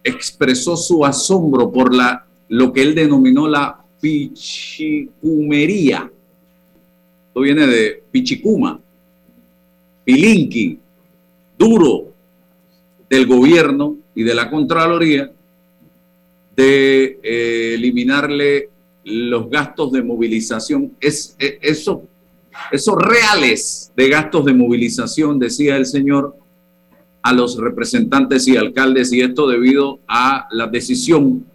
[0.03, 1.91] expresó su asombro por
[2.49, 6.11] lo que él denominó la pichicumería.
[7.29, 8.81] Esto viene de pichicuma,
[10.07, 10.79] pilinqui,
[11.59, 12.14] duro
[13.15, 15.31] del gobierno y de la Contraloría
[16.57, 18.71] de eh, eliminarle
[19.05, 20.97] los gastos de movilización.
[21.01, 22.09] Es, e, eso,
[22.73, 26.37] esos reales de gastos de movilización, decía el señor,
[27.23, 31.47] a los representantes y alcaldes, y esto debido a la decisión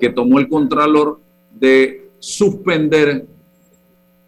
[0.00, 1.20] que tomó el Contralor
[1.52, 3.26] de suspender,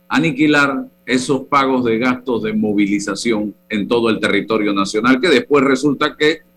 [0.07, 6.15] aniquilar esos pagos de gastos de movilización en todo el territorio nacional, que después resulta
[6.15, 6.48] que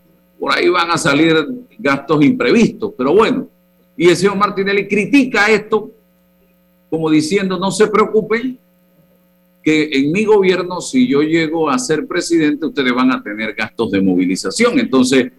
[0.42, 1.36] por ahí van a salir
[1.78, 3.48] gastos imprevistos, pero bueno.
[3.96, 5.92] Y el señor Martinelli critica esto
[6.90, 8.58] como diciendo, no se preocupen,
[9.62, 13.92] que en mi gobierno, si yo llego a ser presidente, ustedes van a tener gastos
[13.92, 14.80] de movilización.
[14.80, 15.30] Entonces,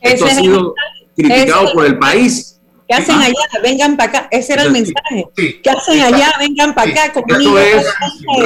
[0.00, 0.74] esto ha sido
[1.14, 3.34] criticado por el país ¿Qué hacen allá?
[3.62, 4.28] Vengan para acá.
[4.32, 5.28] Ese era el mensaje.
[5.36, 6.32] ¿Qué hacen allá?
[6.40, 7.12] Vengan para acá.
[7.14, 7.86] Esto es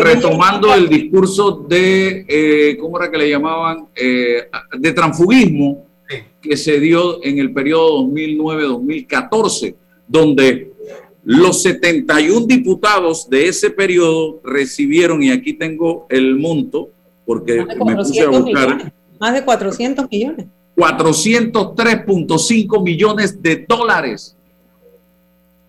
[0.03, 3.87] retomando el discurso de, eh, ¿cómo era que le llamaban?
[3.95, 4.49] Eh,
[4.79, 5.87] de transfugismo
[6.40, 9.74] que se dio en el periodo 2009-2014,
[10.07, 10.72] donde
[11.24, 16.90] los 71 diputados de ese periodo recibieron, y aquí tengo el monto,
[17.24, 18.92] porque me puse a buscar.
[19.20, 20.46] Más de 400 millones.
[20.76, 24.36] 403.5 millones de dólares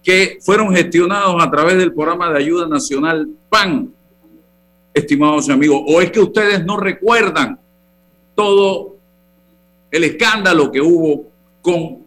[0.02, 3.94] que fueron gestionados a través del programa de ayuda nacional PAN,
[4.94, 5.82] estimados amigos.
[5.88, 7.58] ¿O es que ustedes no recuerdan
[8.36, 8.93] todo
[9.94, 11.32] el escándalo que hubo
[11.62, 12.00] con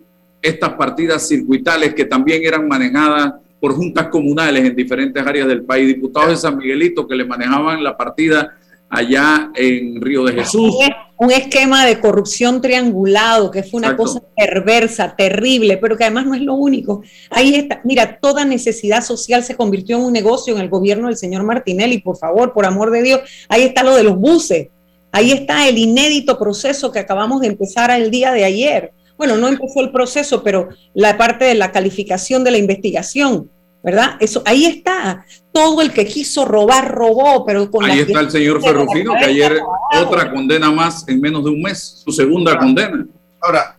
[0.42, 5.86] estas partidas circuitales que también eran manejadas por juntas comunales en diferentes áreas del país?
[5.86, 8.56] Diputados de San Miguelito que le manejaban la partida
[8.88, 10.74] allá en Río de Jesús.
[11.18, 16.34] Un esquema de corrupción triangulado, que fue una cosa perversa, terrible, pero que además no
[16.34, 17.02] es lo único.
[17.30, 21.16] Ahí está, mira, toda necesidad social se convirtió en un negocio en el gobierno del
[21.16, 23.20] señor Martinelli, por favor, por amor de Dios.
[23.48, 24.68] Ahí está lo de los buses,
[25.16, 28.92] ahí está el inédito proceso que acabamos de empezar el día de ayer.
[29.16, 33.50] Bueno, no empezó el proceso, pero la parte de la calificación de la investigación
[33.86, 34.16] ¿verdad?
[34.18, 35.24] Eso, ahí está.
[35.52, 39.60] Todo el que quiso robar, robó, pero con Ahí está el señor Ferrufino, que ayer
[40.02, 43.06] otra condena más en menos de un mes, su segunda condena.
[43.40, 43.78] Ahora,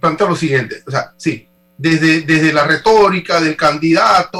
[0.00, 1.46] plantea lo siguiente, o sea, sí,
[1.76, 4.38] desde, desde la retórica del candidato,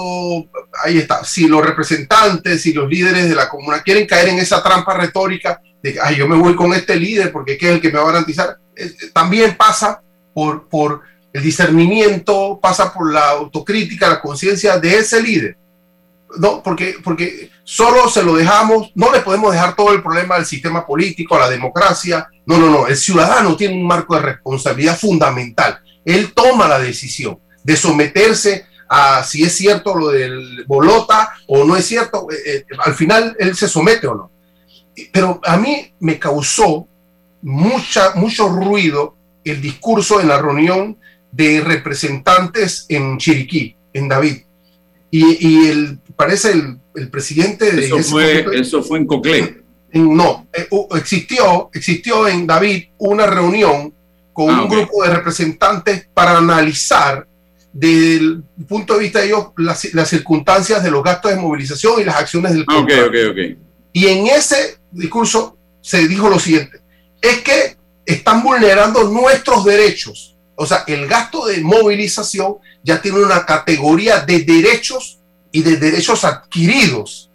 [0.82, 4.62] ahí está, si los representantes, y los líderes de la comuna quieren caer en esa
[4.62, 7.98] trampa retórica de ay, yo me voy con este líder porque es el que me
[7.98, 8.58] va a garantizar,
[9.12, 10.02] también pasa
[10.32, 11.02] por, por
[11.32, 15.56] el discernimiento pasa por la autocrítica, la conciencia de ese líder.
[16.38, 20.46] No, porque, porque solo se lo dejamos, no le podemos dejar todo el problema al
[20.46, 22.28] sistema político, a la democracia.
[22.46, 22.86] No, no, no.
[22.86, 25.80] El ciudadano tiene un marco de responsabilidad fundamental.
[26.04, 31.76] Él toma la decisión de someterse a si es cierto lo del bolota o no
[31.76, 32.28] es cierto.
[32.30, 34.29] Eh, eh, al final él se somete o no.
[35.12, 36.86] Pero a mí me causó
[37.42, 40.96] mucha, mucho ruido el discurso en la reunión
[41.32, 44.38] de representantes en Chiriquí, en David.
[45.12, 47.86] Y, el, parece el, el presidente de...
[47.86, 49.62] Eso, fue, eso fue en Coclé.
[49.92, 53.92] no, eh, existió, existió en David una reunión
[54.32, 57.26] con ah, un grupo de representantes para analizar
[57.72, 62.00] desde el punto de vista de ellos las, las, circunstancias de los gastos de movilización
[62.00, 63.58] y las acciones del ah, okay, okay.
[63.92, 66.80] Y en ese discurso se dijo lo siguiente,
[67.20, 67.76] es que
[68.06, 70.30] están vulnerando nuestros derechos
[70.62, 75.18] o sea, el gasto de movilización ya tiene una categoría de derechos
[75.50, 77.30] y de derechos adquiridos.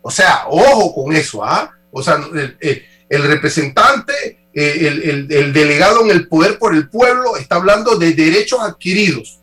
[0.00, 1.70] O sea, ojo con eso, ¿ah?
[1.90, 2.18] O sea,
[2.58, 9.40] el, representante el, delegado en el poder por el pueblo está hablando de derechos adquiridos.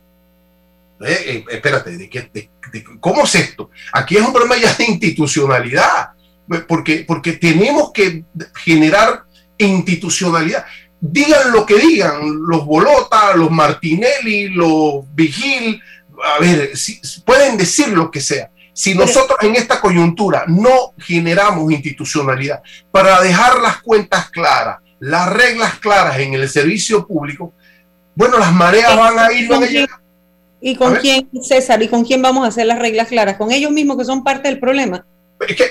[1.06, 2.50] Eh, espérate, ¿de qué,
[2.98, 3.70] ¿cómo es esto?
[3.92, 6.08] Aquí es un problema ya de institucionalidad,
[6.68, 8.24] porque, porque tenemos que
[8.54, 9.24] generar
[9.58, 10.64] institucionalidad.
[11.00, 15.80] Digan lo que digan, los Bolota, los Martinelli, los Vigil,
[16.22, 18.50] a ver, si, pueden decir lo que sea.
[18.72, 25.78] Si nosotros en esta coyuntura no generamos institucionalidad para dejar las cuentas claras, las reglas
[25.78, 27.54] claras en el servicio público,
[28.14, 30.00] bueno, las mareas van a ir, van a llegar.
[30.60, 31.82] ¿Y con quién, César?
[31.82, 33.36] ¿Y con quién vamos a hacer las reglas claras?
[33.36, 35.06] ¿Con ellos mismos que son parte del problema?
[35.40, 35.64] Es que,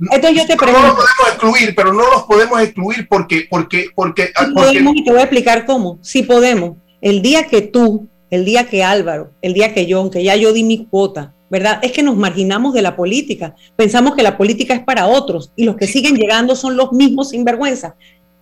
[0.00, 0.80] entonces yo te pregunto.
[0.80, 4.30] No los podemos excluir, pero no los podemos excluir porque, porque, porque.
[4.34, 5.98] Ah, podemos, y te voy a explicar cómo.
[6.02, 6.76] Si podemos.
[7.00, 10.52] El día que tú, el día que Álvaro, el día que yo, aunque ya yo
[10.52, 11.78] di mi cuota, ¿verdad?
[11.82, 13.54] Es que nos marginamos de la política.
[13.76, 17.30] Pensamos que la política es para otros y los que siguen llegando son los mismos
[17.30, 17.94] sinvergüenza.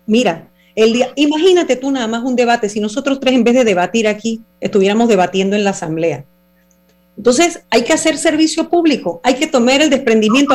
[0.07, 3.65] Mira, el día, imagínate tú nada más un debate, si nosotros tres en vez de
[3.65, 6.25] debatir aquí, estuviéramos debatiendo en la asamblea.
[7.17, 10.55] Entonces, hay que hacer servicio público, hay que tomar el desprendimiento.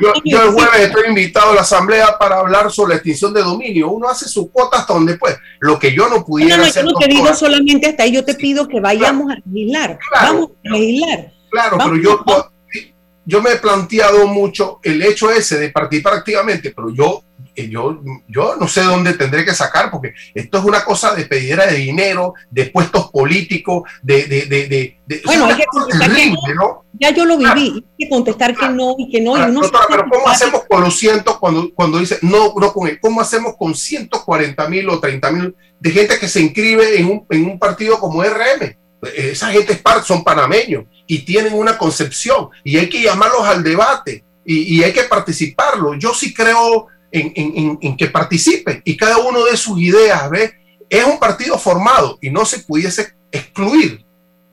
[0.00, 3.88] yo, el jueves estoy invitado a la asamblea para hablar sobre la extinción de dominio.
[3.90, 5.36] Uno hace su cuota hasta donde pues.
[5.60, 8.24] Lo que yo no pudiera no, no, Yo no te digo solamente hasta ahí, yo
[8.24, 9.98] te pido que vayamos a legislar.
[10.12, 11.32] Vamos a legislar.
[11.50, 12.24] Claro, pero yo,
[13.24, 17.22] yo me he planteado mucho el hecho ese de participar activamente, pero yo
[17.54, 21.66] yo, yo no sé dónde tendré que sacar, porque esto es una cosa de pedidera
[21.66, 24.24] de dinero, de puestos políticos, de...
[24.24, 26.10] de, de, de bueno, hay que contestar
[26.54, 26.84] ¿no?
[26.94, 29.36] Ya yo lo viví, hay que contestar que no y que no.
[29.36, 32.98] y pero ¿cómo hacemos con los cientos cuando, cuando dice no, no con él?
[33.00, 37.26] ¿Cómo hacemos con 140 mil o 30 mil de gente que se inscribe en un,
[37.30, 38.76] en un partido como RM?
[39.16, 44.24] Esa gente es son panameños y tienen una concepción y hay que llamarlos al debate
[44.44, 45.94] y, y hay que participarlo.
[45.94, 50.30] Yo sí creo en, que participe y cada uno de sus ideas.
[50.88, 54.04] Es un partido formado y no se pudiese excluir.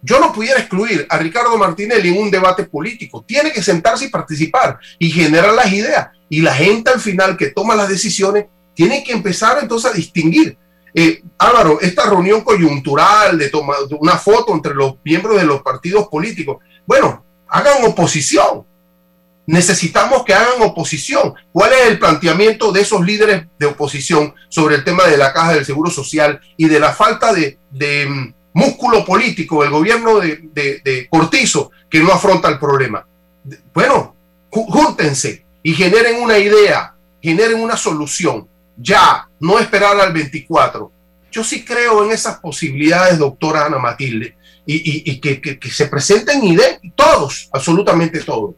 [0.01, 3.23] Yo no pudiera excluir a Ricardo Martinelli en un debate político.
[3.27, 6.09] Tiene que sentarse y participar y generar las ideas.
[6.29, 10.57] Y la gente al final que toma las decisiones tiene que empezar entonces a distinguir.
[10.93, 16.07] Eh, Álvaro, esta reunión coyuntural de tomar una foto entre los miembros de los partidos
[16.07, 18.65] políticos, bueno, hagan oposición,
[19.49, 21.33] necesitamos que hagan oposición.
[21.51, 25.53] ¿Cuál es el planteamiento de esos líderes de oposición sobre el tema de la caja
[25.53, 27.57] del Seguro Social y de la falta de,
[28.07, 33.07] mm, músculo político del gobierno de, Cortizo que no afronta el problema?
[33.73, 34.15] Bueno,
[34.51, 38.47] júntense y generen una idea, generen una solución.
[38.77, 40.91] Ya, no esperar al 24.
[41.31, 44.35] Yo sí creo en esas posibilidades, doctora Ana Matilde,
[44.67, 48.53] y, que, que, se presenten ideas, todos, absolutamente todos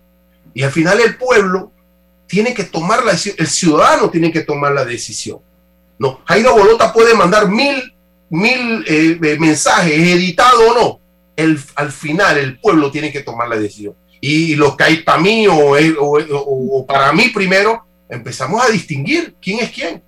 [0.54, 1.72] y al final el pueblo
[2.28, 5.40] tiene que tomar la decisión, el ciudadano tiene que tomar la decisión.
[6.00, 7.94] No, Jairo Bolota puede mandar mil,
[8.30, 11.00] mil eh, eh, mensajes, editado o no.
[11.36, 13.96] El, al final el pueblo tiene que tomar la decisión.
[14.20, 19.60] Y lo que hay para mí o, o para mí primero, empezamos a distinguir quién
[19.60, 20.04] es quién.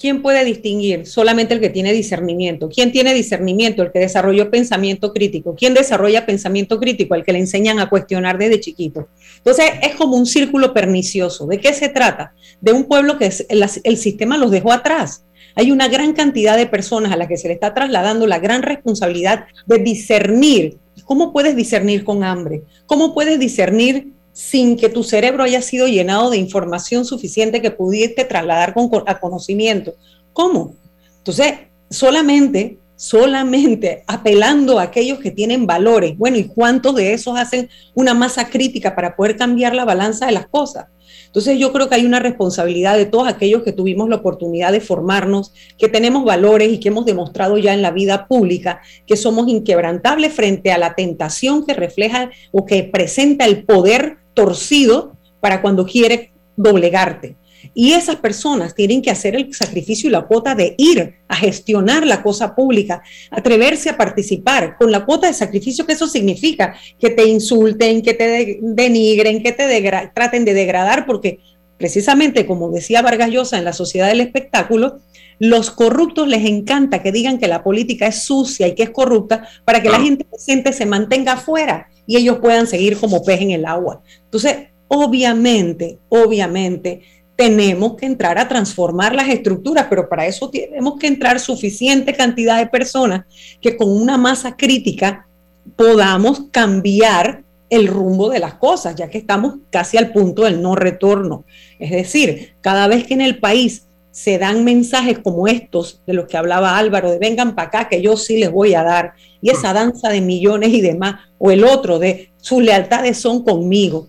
[0.00, 1.06] ¿Quién puede distinguir?
[1.06, 2.70] Solamente el que tiene discernimiento.
[2.70, 3.82] ¿Quién tiene discernimiento?
[3.82, 5.54] El que desarrolló pensamiento crítico.
[5.54, 7.14] ¿Quién desarrolla pensamiento crítico?
[7.14, 9.08] El que le enseñan a cuestionar desde chiquito.
[9.36, 11.46] Entonces es como un círculo pernicioso.
[11.46, 12.32] ¿De qué se trata?
[12.62, 15.26] De un pueblo que el, sistema los dejó atrás.
[15.54, 18.62] Hay una gran cantidad de personas a las que se le está trasladando la gran
[18.62, 20.78] responsabilidad de discernir.
[21.04, 22.62] ¿Cómo puedes discernir con hambre?
[22.86, 28.24] ¿Cómo puedes discernir sin que tu cerebro haya sido llenado de información suficiente que pudiese
[28.24, 29.94] trasladar con, a conocimiento.
[30.32, 30.74] ¿Cómo?
[31.18, 31.54] Entonces,
[31.90, 36.16] solamente, solamente apelando a aquellos que tienen valores.
[36.16, 40.32] Bueno, ¿y cuántos de esos hacen una masa crítica para poder cambiar la balanza de
[40.32, 40.86] las cosas?
[41.26, 44.80] Entonces yo creo que hay una responsabilidad de todos aquellos que tuvimos la oportunidad de
[44.80, 49.46] formarnos, que tenemos valores y que hemos demostrado ya en la vida pública que somos
[49.48, 55.84] inquebrantables frente a la tentación que refleja o que presenta el poder torcido para cuando
[55.84, 57.36] quiere doblegarte.
[57.74, 62.06] Y esas personas tienen que hacer el sacrificio y la cuota de ir a gestionar
[62.06, 67.10] la cosa pública, atreverse a participar con la cuota de sacrificio que eso significa, que
[67.10, 71.40] te insulten, que te denigren, que te traten de degradar, porque
[71.76, 75.00] precisamente como decía Vargas Llosa en la sociedad del espectáculo,
[75.40, 79.48] los corruptos les encanta que digan que la política es sucia y que es corrupta
[79.64, 83.50] para que la gente decente se mantenga afuera y ellos puedan seguir como pez en
[83.50, 84.02] el agua.
[84.24, 87.00] Entonces, obviamente, obviamente,
[87.36, 92.58] tenemos que entrar a transformar las estructuras, pero para eso tenemos que entrar suficiente cantidad
[92.58, 93.24] de personas
[93.62, 95.26] que con una masa crítica
[95.74, 100.74] podamos cambiar el rumbo de las cosas, ya que estamos casi al punto del no
[100.74, 101.46] retorno.
[101.78, 103.86] Es decir, cada vez que en el país
[104.22, 108.02] se dan mensajes como estos de los que hablaba Álvaro, de vengan para acá que
[108.02, 111.64] yo sí les voy a dar, y esa danza de millones y demás, o el
[111.64, 114.08] otro de sus lealtades son conmigo.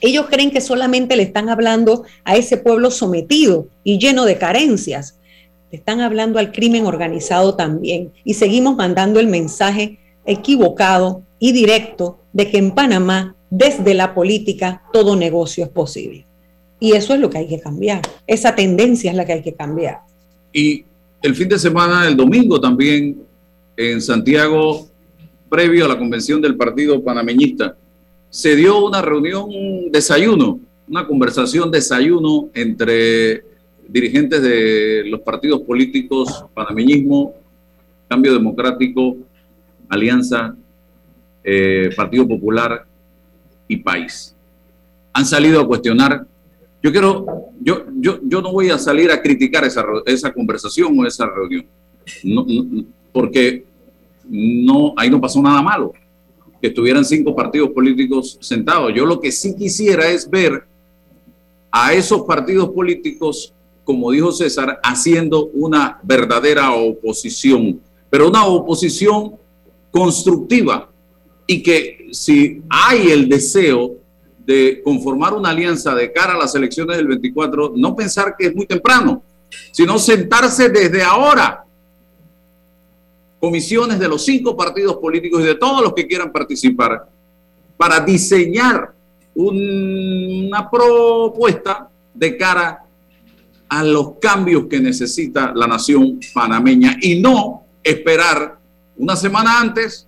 [0.00, 5.18] Ellos creen que solamente le están hablando a ese pueblo sometido y lleno de carencias.
[5.72, 8.12] Le están hablando al crimen organizado también.
[8.22, 14.84] Y seguimos mandando el mensaje equivocado y directo de que en Panamá, desde la política,
[14.92, 16.24] todo negocio es posible.
[16.80, 18.02] Y eso es lo que hay que cambiar.
[18.26, 20.00] Esa tendencia es la que hay que cambiar.
[20.52, 20.84] Y
[21.22, 23.22] el fin de semana, el domingo también,
[23.76, 24.86] en Santiago,
[25.48, 27.76] previo a la convención del Partido Panameñista,
[28.30, 33.44] se dio una reunión, un desayuno, una conversación, desayuno entre
[33.88, 37.34] dirigentes de los partidos políticos, panameñismo,
[38.08, 39.16] Cambio Democrático,
[39.88, 40.54] Alianza,
[41.42, 42.84] eh, Partido Popular
[43.68, 44.34] y País.
[45.12, 46.26] Han salido a cuestionar.
[46.84, 47.24] Yo quiero,
[47.62, 51.66] yo, yo, yo no voy a salir a criticar esa, esa conversación o esa reunión,
[53.10, 53.64] porque
[54.28, 55.94] no, ahí no pasó nada malo,
[56.60, 58.92] que estuvieran cinco partidos políticos sentados.
[58.94, 60.62] Yo lo que sí quisiera es ver
[61.70, 67.80] a esos partidos políticos, como dijo César, haciendo una verdadera oposición,
[68.10, 69.36] pero una oposición
[69.90, 70.90] constructiva
[71.46, 74.03] y que si hay el deseo
[74.44, 78.54] de conformar una alianza de cara a las elecciones del 24, no pensar que es
[78.54, 79.22] muy temprano,
[79.70, 81.64] sino sentarse desde ahora.
[83.40, 87.08] Comisiones de los cinco partidos políticos y de todos los que quieran participar
[87.76, 88.92] para diseñar
[89.34, 92.84] una propuesta de cara
[93.68, 98.58] a los cambios que necesita la nación panameña y no esperar
[98.96, 100.06] una semana antes,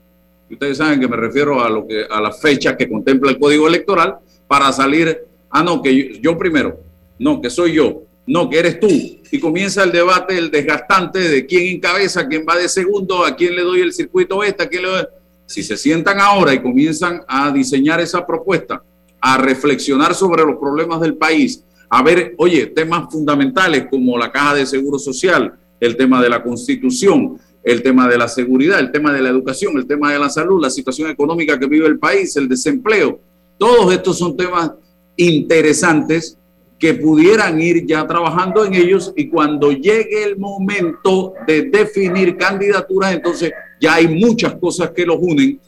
[0.49, 3.67] ustedes saben que me refiero a lo que a la fecha que contempla el código
[3.67, 6.81] electoral para salir, ah no, que yo primero,
[7.19, 8.89] no, que soy yo, no, que eres tú.
[8.89, 13.55] Y comienza el debate, el desgastante de quién encabeza, quién va de segundo, a quién
[13.55, 15.05] le doy el circuito este, a quién le doy...
[15.47, 18.83] Si se sientan ahora y comienzan a diseñar esa propuesta,
[19.21, 24.55] a reflexionar sobre los problemas del país, a ver, oye, temas fundamentales como la caja
[24.55, 29.13] de seguro social, el tema de la constitución, el tema de la seguridad, el tema
[29.13, 32.37] de la educación, el tema de la salud, la situación económica que vive el país,
[32.37, 33.21] el desempleo.
[33.59, 34.73] Todos estos son temas
[35.17, 36.39] interesantes
[36.79, 43.15] que pudieran ir ya trabajando en ellos y cuando llegue el momento de definir candidaturas,
[43.15, 45.59] entonces ya hay muchas cosas que los unen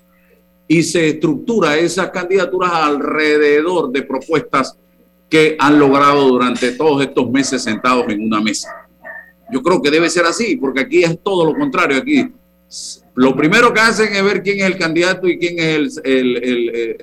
[0.66, 4.76] y se estructura esas candidaturas alrededor de propuestas
[5.30, 8.68] que han logrado durante todos estos meses sentados en una mesa.
[9.50, 11.96] Yo creo que debe ser así, porque aquí es todo lo contrario.
[11.96, 12.28] Aquí
[13.14, 16.76] lo primero que hacen es ver quién es el candidato y quién es el, el,
[16.76, 16.96] el,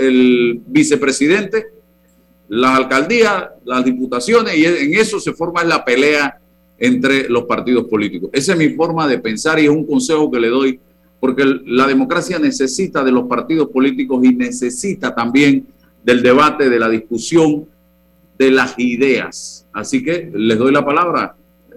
[0.00, 1.66] el vicepresidente
[2.52, 6.38] las alcaldías, las diputaciones, y en eso se forma la pelea
[6.78, 8.28] entre los partidos políticos.
[8.30, 10.78] Esa es mi forma de pensar y es un consejo que le doy,
[11.18, 15.66] porque la democracia necesita de los partidos políticos y necesita también
[16.04, 17.66] del debate, de la discusión,
[18.38, 19.66] de las ideas.
[19.72, 21.34] Así que les doy la palabra.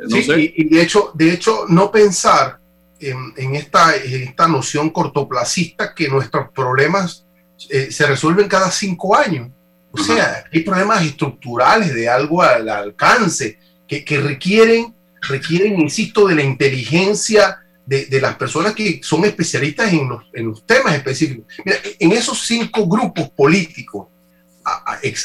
[0.09, 0.53] No sé.
[0.57, 2.59] y, de hecho, de hecho, no pensar
[2.99, 7.24] en, esta, esta noción cortoplacista que nuestros problemas
[7.70, 9.49] eh, se resuelven cada cinco años.
[9.91, 16.36] O sea, hay problemas estructurales de algo al alcance que, que requieren, requieren, insisto, de
[16.36, 21.45] la inteligencia de, de, las personas que son especialistas en los, en los temas específicos.
[21.64, 24.08] Mira, en esos cinco grupos políticos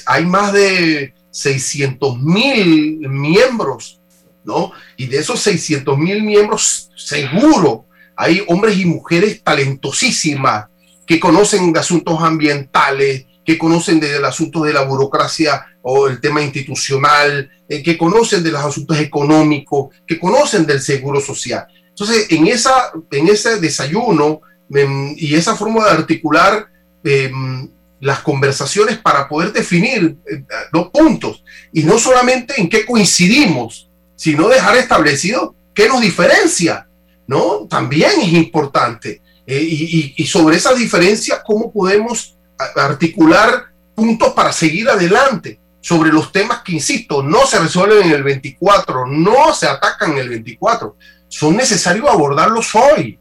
[0.06, 4.00] hay más de 600 mil miembros,
[4.44, 4.72] ¿no?
[4.96, 10.66] Y de esos 600 mil miembros, seguro, hay hombres y mujeres talentosísimas
[11.10, 16.40] que conocen de asuntos ambientales, que conocen del asunto de la burocracia o el tema
[16.40, 21.66] institucional, eh, que conocen de los asuntos económicos, que conocen del seguro social.
[21.88, 24.42] Entonces, en, esa, en ese desayuno
[24.72, 26.68] em, y esa forma de articular
[27.02, 31.42] em, las conversaciones para poder definir eh, los puntos,
[31.72, 36.86] y no solamente en qué coincidimos, sino dejar establecido qué nos diferencia,
[37.26, 37.66] ¿no?
[37.68, 39.20] También es importante.
[39.46, 42.36] Eh, y, y sobre esas diferencias, cómo podemos
[42.76, 48.22] articular puntos para seguir adelante sobre los temas que, insisto, no se resuelven en el
[48.22, 50.96] 24, no se atacan en el 24,
[51.28, 53.18] son necesarios abordarlos hoy,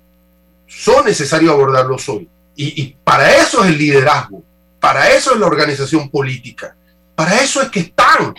[0.67, 2.30] son necesarios abordarlos hoy.
[2.55, 4.43] Y, para eso es el liderazgo,
[4.82, 6.76] para eso es la organización política,
[7.15, 8.36] para eso es que están.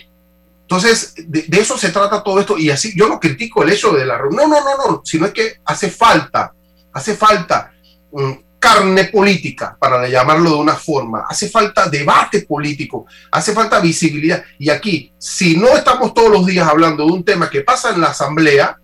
[0.63, 2.59] Entonces, de, eso se trata todo esto.
[2.59, 5.25] Y así, yo no critico el hecho de la reunión, no, no, no, no, sino
[5.27, 6.53] es que hace falta,
[6.93, 7.73] hace falta
[8.13, 11.25] mm, carne política, para llamarlo de una forma.
[11.29, 14.45] Hace falta debate político, hace falta visibilidad.
[14.59, 18.03] Y aquí, si no estamos todos los días hablando de un tema que pasa en
[18.03, 18.79] la Asamblea,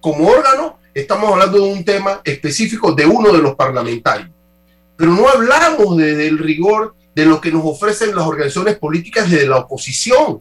[0.00, 4.28] como órgano, estamos hablando de un tema específico de uno de los parlamentarios.
[4.96, 9.56] Pero no hablamos del rigor de lo que nos ofrecen las organizaciones políticas de la
[9.56, 10.38] oposición,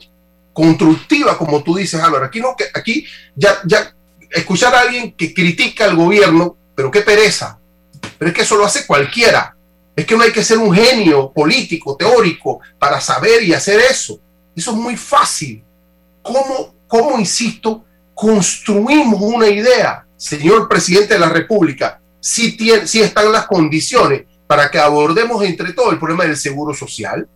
[0.52, 2.26] constructiva, como tú dices, Álvaro.
[2.26, 3.96] Aquí, no, aquí ya, ya
[4.30, 7.60] escuchar a alguien que critica al gobierno, pero qué pereza,
[8.18, 9.56] pero es que eso lo hace cualquiera.
[9.96, 14.20] Es que no hay que ser un genio político, teórico, para saber y hacer eso.
[14.56, 15.64] Eso es muy fácil.
[16.22, 23.46] ¿Cómo, insisto, construimos una idea, señor presidente de la República, si, tiene, si están las
[23.46, 27.28] condiciones para que abordemos entre todo el problema del seguro social?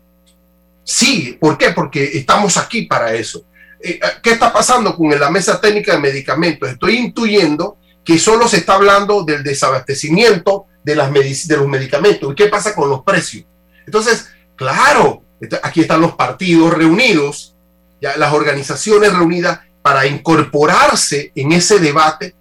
[0.83, 1.71] Sí, ¿por qué?
[1.71, 3.43] Porque estamos aquí para eso.
[3.83, 6.69] Eh, ¿Qué está pasando con la mesa técnica de medicamentos?
[6.69, 7.77] Estoy intuyendo
[8.07, 12.31] que solo se está hablando del desabastecimiento de, las de los medicamentos.
[12.31, 13.43] ¿Y qué pasa con los precios?
[13.85, 15.23] Entonces, claro,
[15.61, 17.53] aquí están los partidos reunidos,
[17.99, 22.33] ya las organizaciones reunidas para incorporarse en ese debate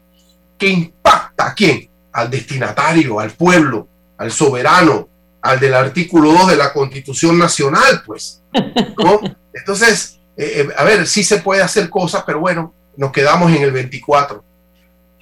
[0.57, 1.91] que impacta a quién?
[2.13, 3.89] Al destinatario, al pueblo,
[4.19, 5.09] al soberano,
[5.43, 8.41] al del artículo 2 de la Constitución Nacional, pues.
[9.53, 13.63] Entonces, eh, eh, a ver, sí se puede hacer cosas, pero bueno, nos quedamos en
[13.65, 14.46] el 24.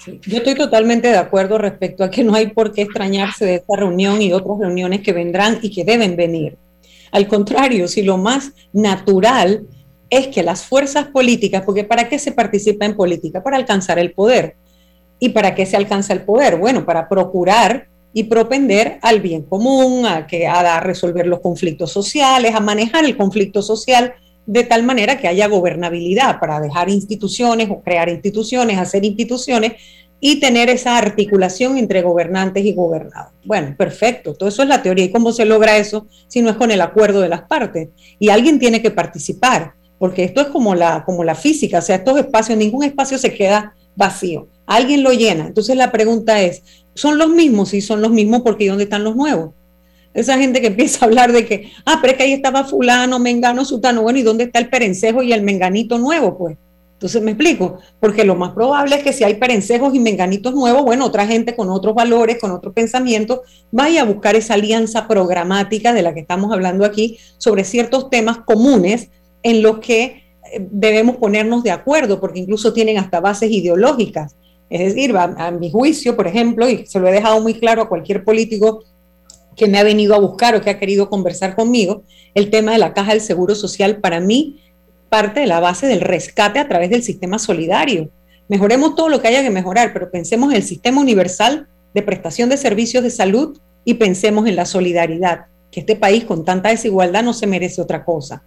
[0.07, 3.77] Yo estoy totalmente de acuerdo respecto a que no hay por qué extrañarse de esta
[3.77, 6.57] reunión y otras reuniones que vendrán y que deben venir.
[7.11, 9.67] Al contrario, si lo más natural
[10.11, 13.43] es que las fuerzas políticas, porque ¿para qué se participa en política?
[13.43, 14.57] Para alcanzar el poder.
[15.19, 16.57] ¿Y para qué se alcanza el poder?
[16.57, 22.55] Bueno, para procurar y propender al bien común, a, que, a resolver los conflictos sociales,
[22.55, 24.15] a manejar el conflicto social
[24.47, 29.75] de tal manera que haya gobernabilidad para dejar instituciones o crear instituciones, hacer instituciones
[30.21, 33.33] y tener esa articulación entre gobernantes y gobernados.
[33.45, 35.05] Bueno, perfecto, todo eso es la teoría.
[35.05, 37.91] ¿Y cómo se logra eso si no es con el acuerdo de las partes?
[38.19, 41.97] Y alguien tiene que participar, porque esto es como la, como la física, o sea,
[41.97, 45.47] estos espacios, ningún espacio se queda vacío, alguien lo llena.
[45.47, 46.63] Entonces la pregunta es,
[46.95, 47.71] ¿son los mismos?
[47.71, 49.51] Sí, son los mismos porque ¿dónde están los nuevos?
[50.15, 53.19] Esa gente que empieza a hablar de que, ah, pero es que ahí estaba fulano,
[53.19, 56.39] mengano, sutano, bueno, ¿y dónde está el perencejo y el menganito nuevo?
[56.39, 56.57] Pues,
[56.95, 60.85] entonces me explico, porque lo más probable es que si hay perencejos y menganitos nuevos,
[60.85, 63.43] bueno, otra gente con otros valores, con otro pensamiento,
[63.73, 68.39] vaya a buscar esa alianza programática de la que estamos hablando aquí sobre ciertos temas
[68.39, 69.11] comunes
[69.43, 74.37] en los que eh, debemos ponernos de acuerdo, porque incluso tienen hasta bases ideológicas.
[74.71, 77.83] Es decir, a, a mi juicio, por ejemplo, y se lo he dejado muy claro
[77.83, 78.85] a cualquier político
[79.57, 82.03] que me ha venido a buscar o que ha querido conversar conmigo,
[82.35, 84.61] el tema de la caja del Seguro Social para mí
[85.09, 88.11] parte de la base del rescate a través del sistema solidario.
[88.49, 92.49] Mejoremos todo lo que haya que mejorar, pero pensemos en el sistema universal de prestación
[92.49, 97.23] de servicios de salud y pensemos en la solidaridad, que este país con tanta desigualdad
[97.23, 98.43] no se merece otra cosa.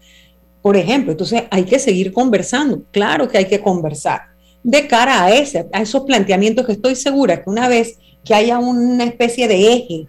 [0.62, 4.22] Por ejemplo, entonces hay que seguir conversando, claro que hay que conversar
[4.64, 8.60] de cara a, ese, a esos planteamientos que estoy segura que una vez que haya
[8.60, 10.08] una especie de eje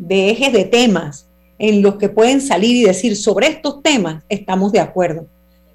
[0.00, 1.28] de ejes de temas
[1.58, 5.26] en los que pueden salir y decir sobre estos temas estamos de acuerdo.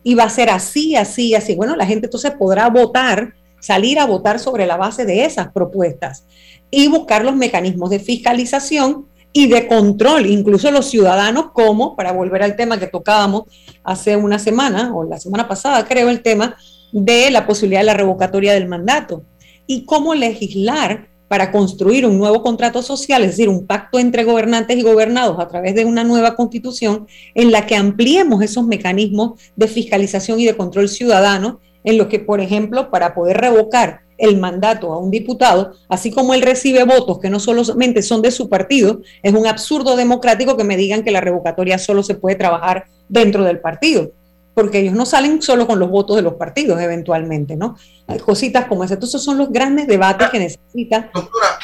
[0.04, 1.56] Y va a ser así, así, así.
[1.56, 6.26] Bueno, la gente entonces podrá votar, salir a votar sobre la base de esas propuestas
[6.72, 12.42] y buscar los mecanismos de fiscalización y de control, incluso los ciudadanos, como, para volver
[12.42, 13.44] al tema que tocábamos
[13.84, 16.56] hace una semana, o la semana pasada creo, el tema
[16.92, 19.24] de la posibilidad de la revocatoria del mandato
[19.68, 24.78] y cómo legislar para construir un nuevo contrato social, es decir, un pacto entre gobernantes
[24.78, 29.68] y gobernados a través de una nueva constitución en la que ampliemos esos mecanismos de
[29.68, 34.94] fiscalización y de control ciudadano, en los que, por ejemplo, para poder revocar el mandato
[34.94, 39.02] a un diputado, así como él recibe votos que no solamente son de su partido,
[39.22, 43.44] es un absurdo democrático que me digan que la revocatoria solo se puede trabajar dentro
[43.44, 44.12] del partido
[44.56, 47.78] porque ellos no salen solo con los votos de los partidos eventualmente, ¿no?
[48.08, 48.96] Hay cositas como esas.
[48.96, 51.12] Entonces son los grandes debates que necesita.
[51.14, 51.60] Doctora,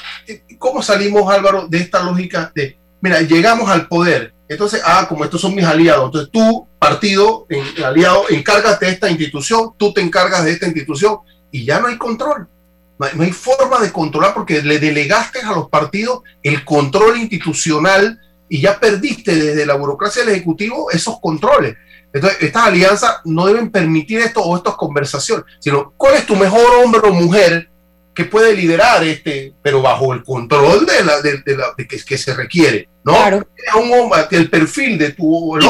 [0.60, 5.40] ¿cómo salimos, Álvaro, de esta lógica de, mira, llegamos al poder, entonces, ah, como estos
[5.40, 7.48] son mis aliados, entonces tú, partido,
[7.86, 11.20] aliado, encárgate de esta institución, tú te encargas de esta institución
[11.52, 12.50] y ya no hay control.
[13.00, 18.20] No hay, forma de controlar porque le delegaste a los partidos el control institucional
[18.50, 21.78] y ya perdiste desde la burocracia del Ejecutivo esos controles.
[22.14, 26.84] Entonces, estas alianzas no deben permitir esto o estas conversaciones, sino cuál es tu mejor
[26.84, 27.70] hombre o mujer
[28.14, 32.90] que puede liderar este, pero bajo el control de la, de, la que, se requiere,
[33.06, 33.14] ¿no?
[33.14, 33.48] Claro.
[33.82, 35.66] Un hombre, el perfil de tu hombre,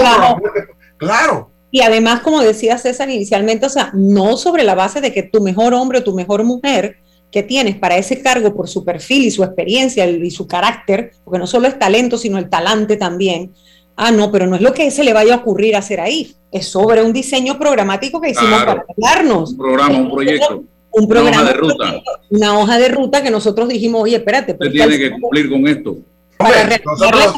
[0.97, 1.51] claro.
[1.69, 5.41] Y además, como decía César inicialmente, o sea, no sobre la base de que tu
[5.41, 6.97] mejor hombre o tu mejor mujer
[7.31, 11.39] que tienes para ese cargo por su perfil y su experiencia y su carácter, porque
[11.39, 13.53] no solo es talento, sino el talante también.
[13.95, 16.67] Ah, no, pero no es lo que se le vaya a ocurrir hacer ahí, es
[16.67, 19.51] sobre un diseño programático que hicimos para hablarnos.
[19.51, 20.63] Un programa, un proyecto.
[20.93, 22.01] Un programa una hoja de ruta.
[22.29, 24.53] Una hoja de ruta que nosotros dijimos, oye, espérate.
[24.53, 25.97] Usted tiene que cumplir con esto.
[26.37, 27.35] Para nosotros,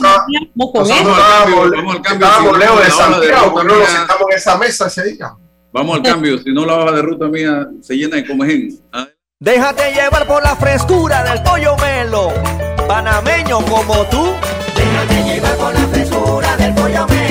[0.55, 0.89] nosotros
[1.75, 2.27] vamos al cambio.
[2.27, 5.35] Estábamos Leo de Santiago, no nos sentamos en esa mesa ese día.
[5.71, 8.79] Vamos al cambio, si no la hoja de ruta mía se llena de comején.
[8.91, 9.07] ¿Ah?
[9.39, 12.31] Déjate llevar por la frescura del pollo melo,
[12.87, 14.33] panameño como tú.
[14.75, 15.92] Déjate llevar por la frescura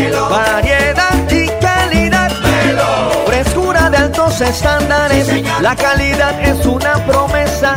[0.03, 0.29] melo.
[0.29, 2.31] Variedad y calidad.
[2.41, 3.25] Melo.
[3.27, 5.29] Frescura de altos estándares.
[5.61, 7.75] la calidad es una promesa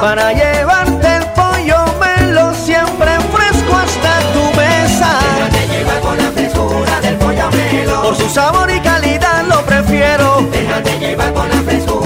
[0.00, 5.18] para llevarte el pollo melo siempre fresco hasta tu mesa.
[5.36, 8.02] Déjate llevar por la frescura del pollo melo.
[8.02, 10.46] Por su sabor y calidad lo prefiero.
[10.50, 11.96] Déjate llevar por la frescura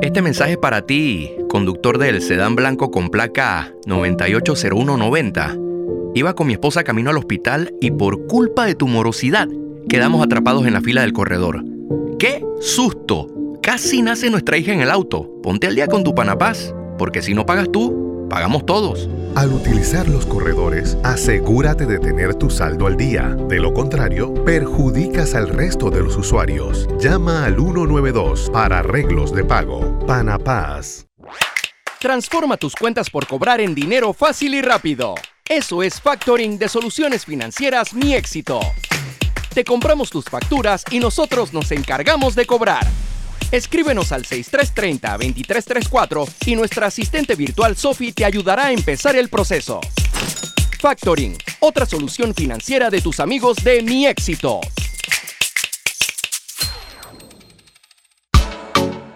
[0.00, 5.71] este mensaje para ti, conductor del sedán blanco con placa 980190.
[6.14, 9.48] Iba con mi esposa camino al hospital y por culpa de tu morosidad
[9.88, 11.64] quedamos atrapados en la fila del corredor.
[12.18, 13.28] ¡Qué susto!
[13.62, 15.30] Casi nace nuestra hija en el auto.
[15.42, 19.08] Ponte al día con tu panapaz, porque si no pagas tú, pagamos todos.
[19.36, 23.34] Al utilizar los corredores, asegúrate de tener tu saldo al día.
[23.48, 26.88] De lo contrario, perjudicas al resto de los usuarios.
[27.00, 29.98] Llama al 192 para arreglos de pago.
[30.06, 31.06] Panapaz.
[31.98, 35.14] Transforma tus cuentas por cobrar en dinero fácil y rápido.
[35.52, 38.58] Eso es factoring de soluciones financieras Mi Éxito.
[39.52, 42.86] Te compramos tus facturas y nosotros nos encargamos de cobrar.
[43.50, 49.82] Escríbenos al 6330-2334 y nuestra asistente virtual Sophie te ayudará a empezar el proceso.
[50.80, 54.58] Factoring, otra solución financiera de tus amigos de Mi Éxito.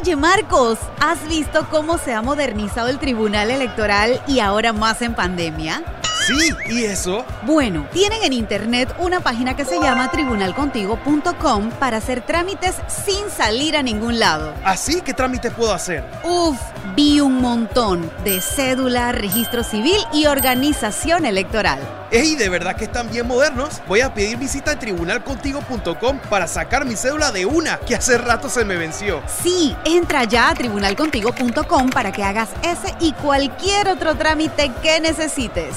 [0.00, 5.14] Oye Marcos, ¿has visto cómo se ha modernizado el Tribunal Electoral y ahora más en
[5.14, 5.84] pandemia?
[6.30, 7.24] Sí, ¿y eso?
[7.42, 13.76] Bueno, tienen en internet una página que se llama tribunalcontigo.com para hacer trámites sin salir
[13.76, 14.54] a ningún lado.
[14.64, 15.00] ¿Así?
[15.00, 16.04] ¿Qué trámites puedo hacer?
[16.22, 16.56] Uf,
[16.94, 21.80] vi un montón de cédula, registro civil y organización electoral.
[22.12, 23.80] ¡Ey, de verdad que están bien modernos!
[23.86, 28.48] Voy a pedir visita a tribunalcontigo.com para sacar mi cédula de una que hace rato
[28.48, 29.22] se me venció.
[29.42, 35.76] Sí, entra ya a tribunalcontigo.com para que hagas ese y cualquier otro trámite que necesites.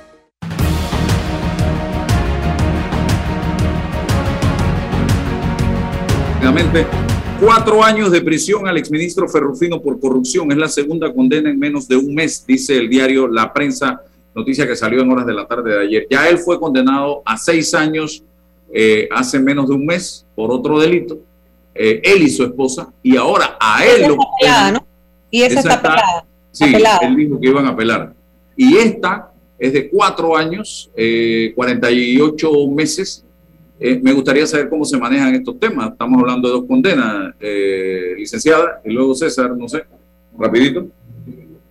[7.39, 10.51] Cuatro años de prisión al exministro Ferrufino por corrupción.
[10.51, 14.01] Es la segunda condena en menos de un mes, dice el diario La Prensa,
[14.35, 16.07] noticia que salió en horas de la tarde de ayer.
[16.09, 18.23] Ya él fue condenado a seis años
[18.73, 21.19] eh, hace menos de un mes por otro delito.
[21.73, 24.17] Eh, él y su esposa, y ahora a él lo
[24.73, 24.85] ¿no?
[25.29, 26.25] Y esa, está, apelada.
[26.51, 26.65] Sí,
[27.01, 28.13] él dijo que iban a apelar.
[28.57, 33.25] Y esta es de cuatro años, eh, 48 meses
[33.83, 35.93] eh, me gustaría saber cómo se manejan estos temas.
[35.93, 39.83] Estamos hablando de dos condenas, eh, licenciada, y luego César, no sé,
[40.37, 40.85] rapidito.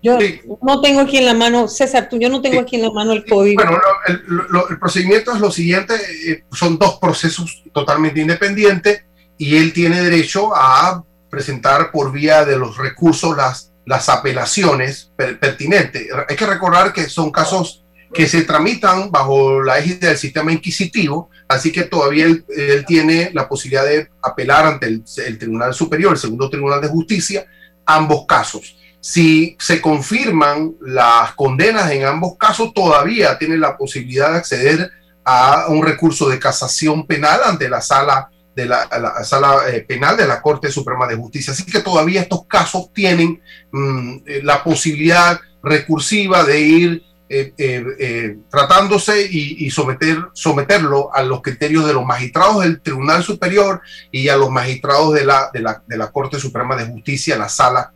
[0.02, 0.18] Yo
[0.60, 3.12] no tengo aquí en la mano, César, tú, yo no tengo aquí en la mano
[3.12, 3.62] el código.
[3.62, 5.94] Bueno, el, procedimiento es lo siguiente,
[6.26, 9.04] eh, son dos procesos totalmente independientes
[9.38, 16.08] y él tiene derecho a presentar por vía de los recursos las, las apelaciones pertinentes.
[16.28, 21.30] Hay que recordar que son casos que se tramitan bajo la égida del sistema inquisitivo,
[21.48, 22.44] así que todavía él,
[22.86, 27.46] tiene la posibilidad de apelar ante el, el, Tribunal Superior, el segundo Tribunal de Justicia,
[27.86, 28.76] ambos casos.
[29.00, 34.90] Si se confirman las condenas en ambos casos, todavía tiene la posibilidad de acceder
[35.24, 40.26] a un recurso de casación penal ante la sala de la, sala eh, penal de
[40.26, 41.52] la Corte Suprema de Justicia.
[41.52, 43.40] Así que todavía estos casos tienen
[43.70, 47.02] mm, eh, la posibilidad recursiva de ir
[47.32, 54.28] eh, tratándose y, someter, someterlo a los criterios de los magistrados del Tribunal Superior y
[54.28, 57.92] a los magistrados de la, de la, de la Corte Suprema de Justicia, la sala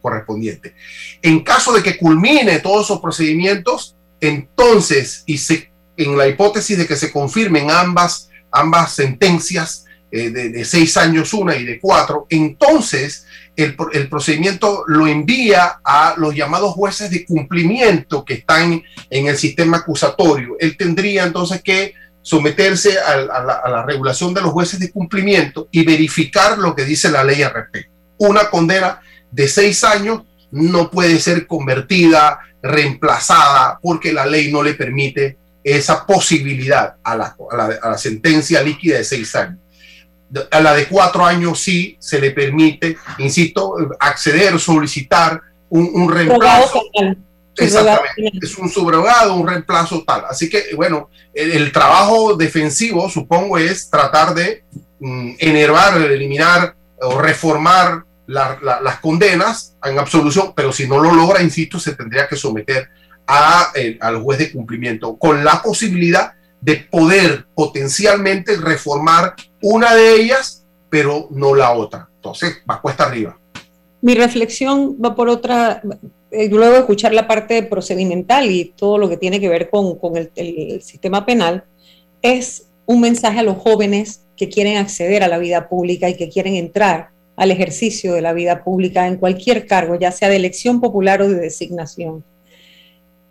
[0.00, 0.74] correspondiente.
[1.22, 6.86] En caso de que culmine todos esos procedimientos, entonces, y se, en la hipótesis de
[6.86, 13.26] que se confirmen ambas, ambas sentencias, eh, de, seis años una y de cuatro, entonces
[13.56, 19.36] el, el, procedimiento lo envía a los llamados jueces de cumplimiento que están en el
[19.36, 20.56] sistema acusatorio.
[20.58, 26.56] Él tendría entonces que someterse a, la, regulación de los jueces de cumplimiento y verificar
[26.58, 27.92] lo que dice la ley al respecto.
[28.18, 29.00] Una condena
[29.30, 36.06] de seis años no puede ser convertida, reemplazada, porque la ley no le permite esa
[36.06, 37.36] posibilidad a la,
[37.82, 39.61] a la sentencia líquida de seis años
[40.50, 46.82] a la de cuatro años sí se le permite, insisto, acceder, solicitar un, reemplazo.
[47.56, 50.24] Exactamente, es un subrogado, un reemplazo tal.
[50.28, 54.64] Así que, bueno, el, trabajo defensivo, supongo, es tratar de
[55.00, 61.78] mm, enervar, eliminar o reformar las condenas en absolución, pero si no lo logra, insisto,
[61.78, 62.88] se tendría que someter
[63.26, 70.16] a, eh, al juez de cumplimiento, con la posibilidad de poder potencialmente reformar una de
[70.16, 72.08] ellas, pero no la otra.
[72.16, 73.38] Entonces, va cuesta arriba.
[74.00, 75.82] Mi reflexión va por otra,
[76.30, 80.16] eh, luego de escuchar la parte procedimental y todo lo que tiene que ver con,
[80.16, 81.64] el, el sistema penal,
[82.20, 86.28] es un mensaje a los jóvenes que quieren acceder a la vida pública y que
[86.28, 90.80] quieren entrar al ejercicio de la vida pública en cualquier cargo, ya sea de elección
[90.80, 92.24] popular o de designación.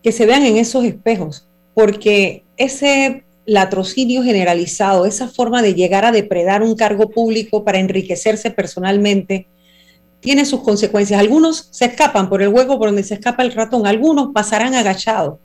[0.01, 6.11] Que se vean en esos espejos, porque ese latrocinio generalizado, esa forma de llegar a
[6.11, 9.47] depredar un cargo público para enriquecerse personalmente,
[10.19, 11.19] tiene sus consecuencias.
[11.19, 15.39] Algunos se escapan por el hueco por donde se escapa el ratón, algunos pasarán agachados,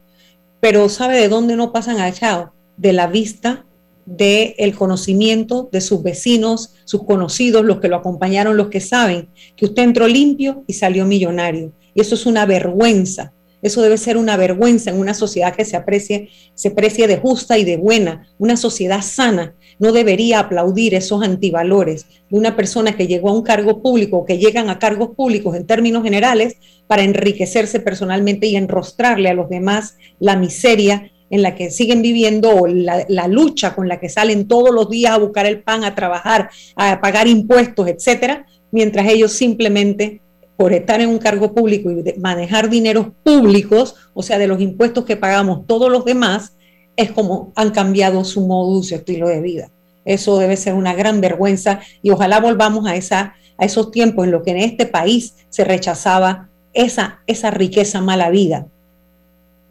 [0.61, 2.51] pero ¿sabe de dónde no pasan agachados?
[2.77, 3.65] De la vista,
[4.05, 9.31] del el conocimiento de sus vecinos, sus conocidos, los que lo acompañaron, los que saben
[9.57, 11.73] que usted entró limpio y salió millonario.
[11.95, 13.33] Y eso es una vergüenza
[13.67, 17.59] eso debe ser una vergüenza en una sociedad que se aprecie, se precie de justa
[17.59, 18.27] y de buena.
[18.39, 23.43] Una sociedad sana no debería aplaudir esos antivalores de una persona que llegó a un
[23.43, 26.57] cargo público o que llegan a cargos públicos en términos generales
[26.87, 32.51] para enriquecerse personalmente y enrostrarle a los demás la miseria en la que siguen viviendo
[32.51, 35.83] o la, la, lucha con la que salen todos los días a buscar el pan,
[35.83, 40.21] a trabajar, a pagar impuestos, etcétera, mientras ellos simplemente
[40.57, 45.05] por estar en un cargo público y manejar dineros públicos, o sea, de los impuestos
[45.05, 46.57] que pagamos todos los demás,
[46.97, 49.71] es como han cambiado su modo, su estilo de vida.
[50.05, 54.31] Eso debe ser una gran vergüenza y ojalá volvamos a, esa, a esos tiempos en
[54.31, 58.67] los que en este país se rechazaba esa, esa riqueza mala vida.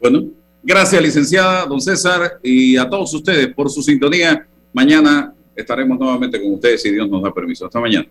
[0.00, 0.26] Bueno,
[0.62, 4.46] gracias licenciada, don César, y a todos ustedes por su sintonía.
[4.72, 7.66] Mañana estaremos nuevamente con ustedes si Dios nos da permiso.
[7.66, 8.06] Hasta mañana.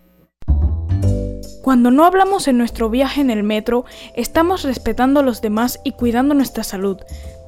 [1.66, 5.94] Cuando no hablamos en nuestro viaje en el metro, estamos respetando a los demás y
[5.94, 7.00] cuidando nuestra salud.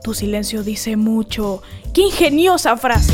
[0.02, 1.62] Tu silencio dice mucho.
[1.94, 3.14] ¡Qué ingeniosa frase!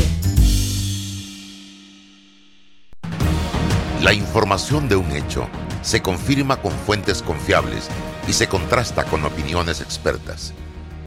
[4.02, 5.46] La información de un hecho
[5.82, 7.90] se confirma con fuentes confiables
[8.26, 10.54] y se contrasta con opiniones expertas.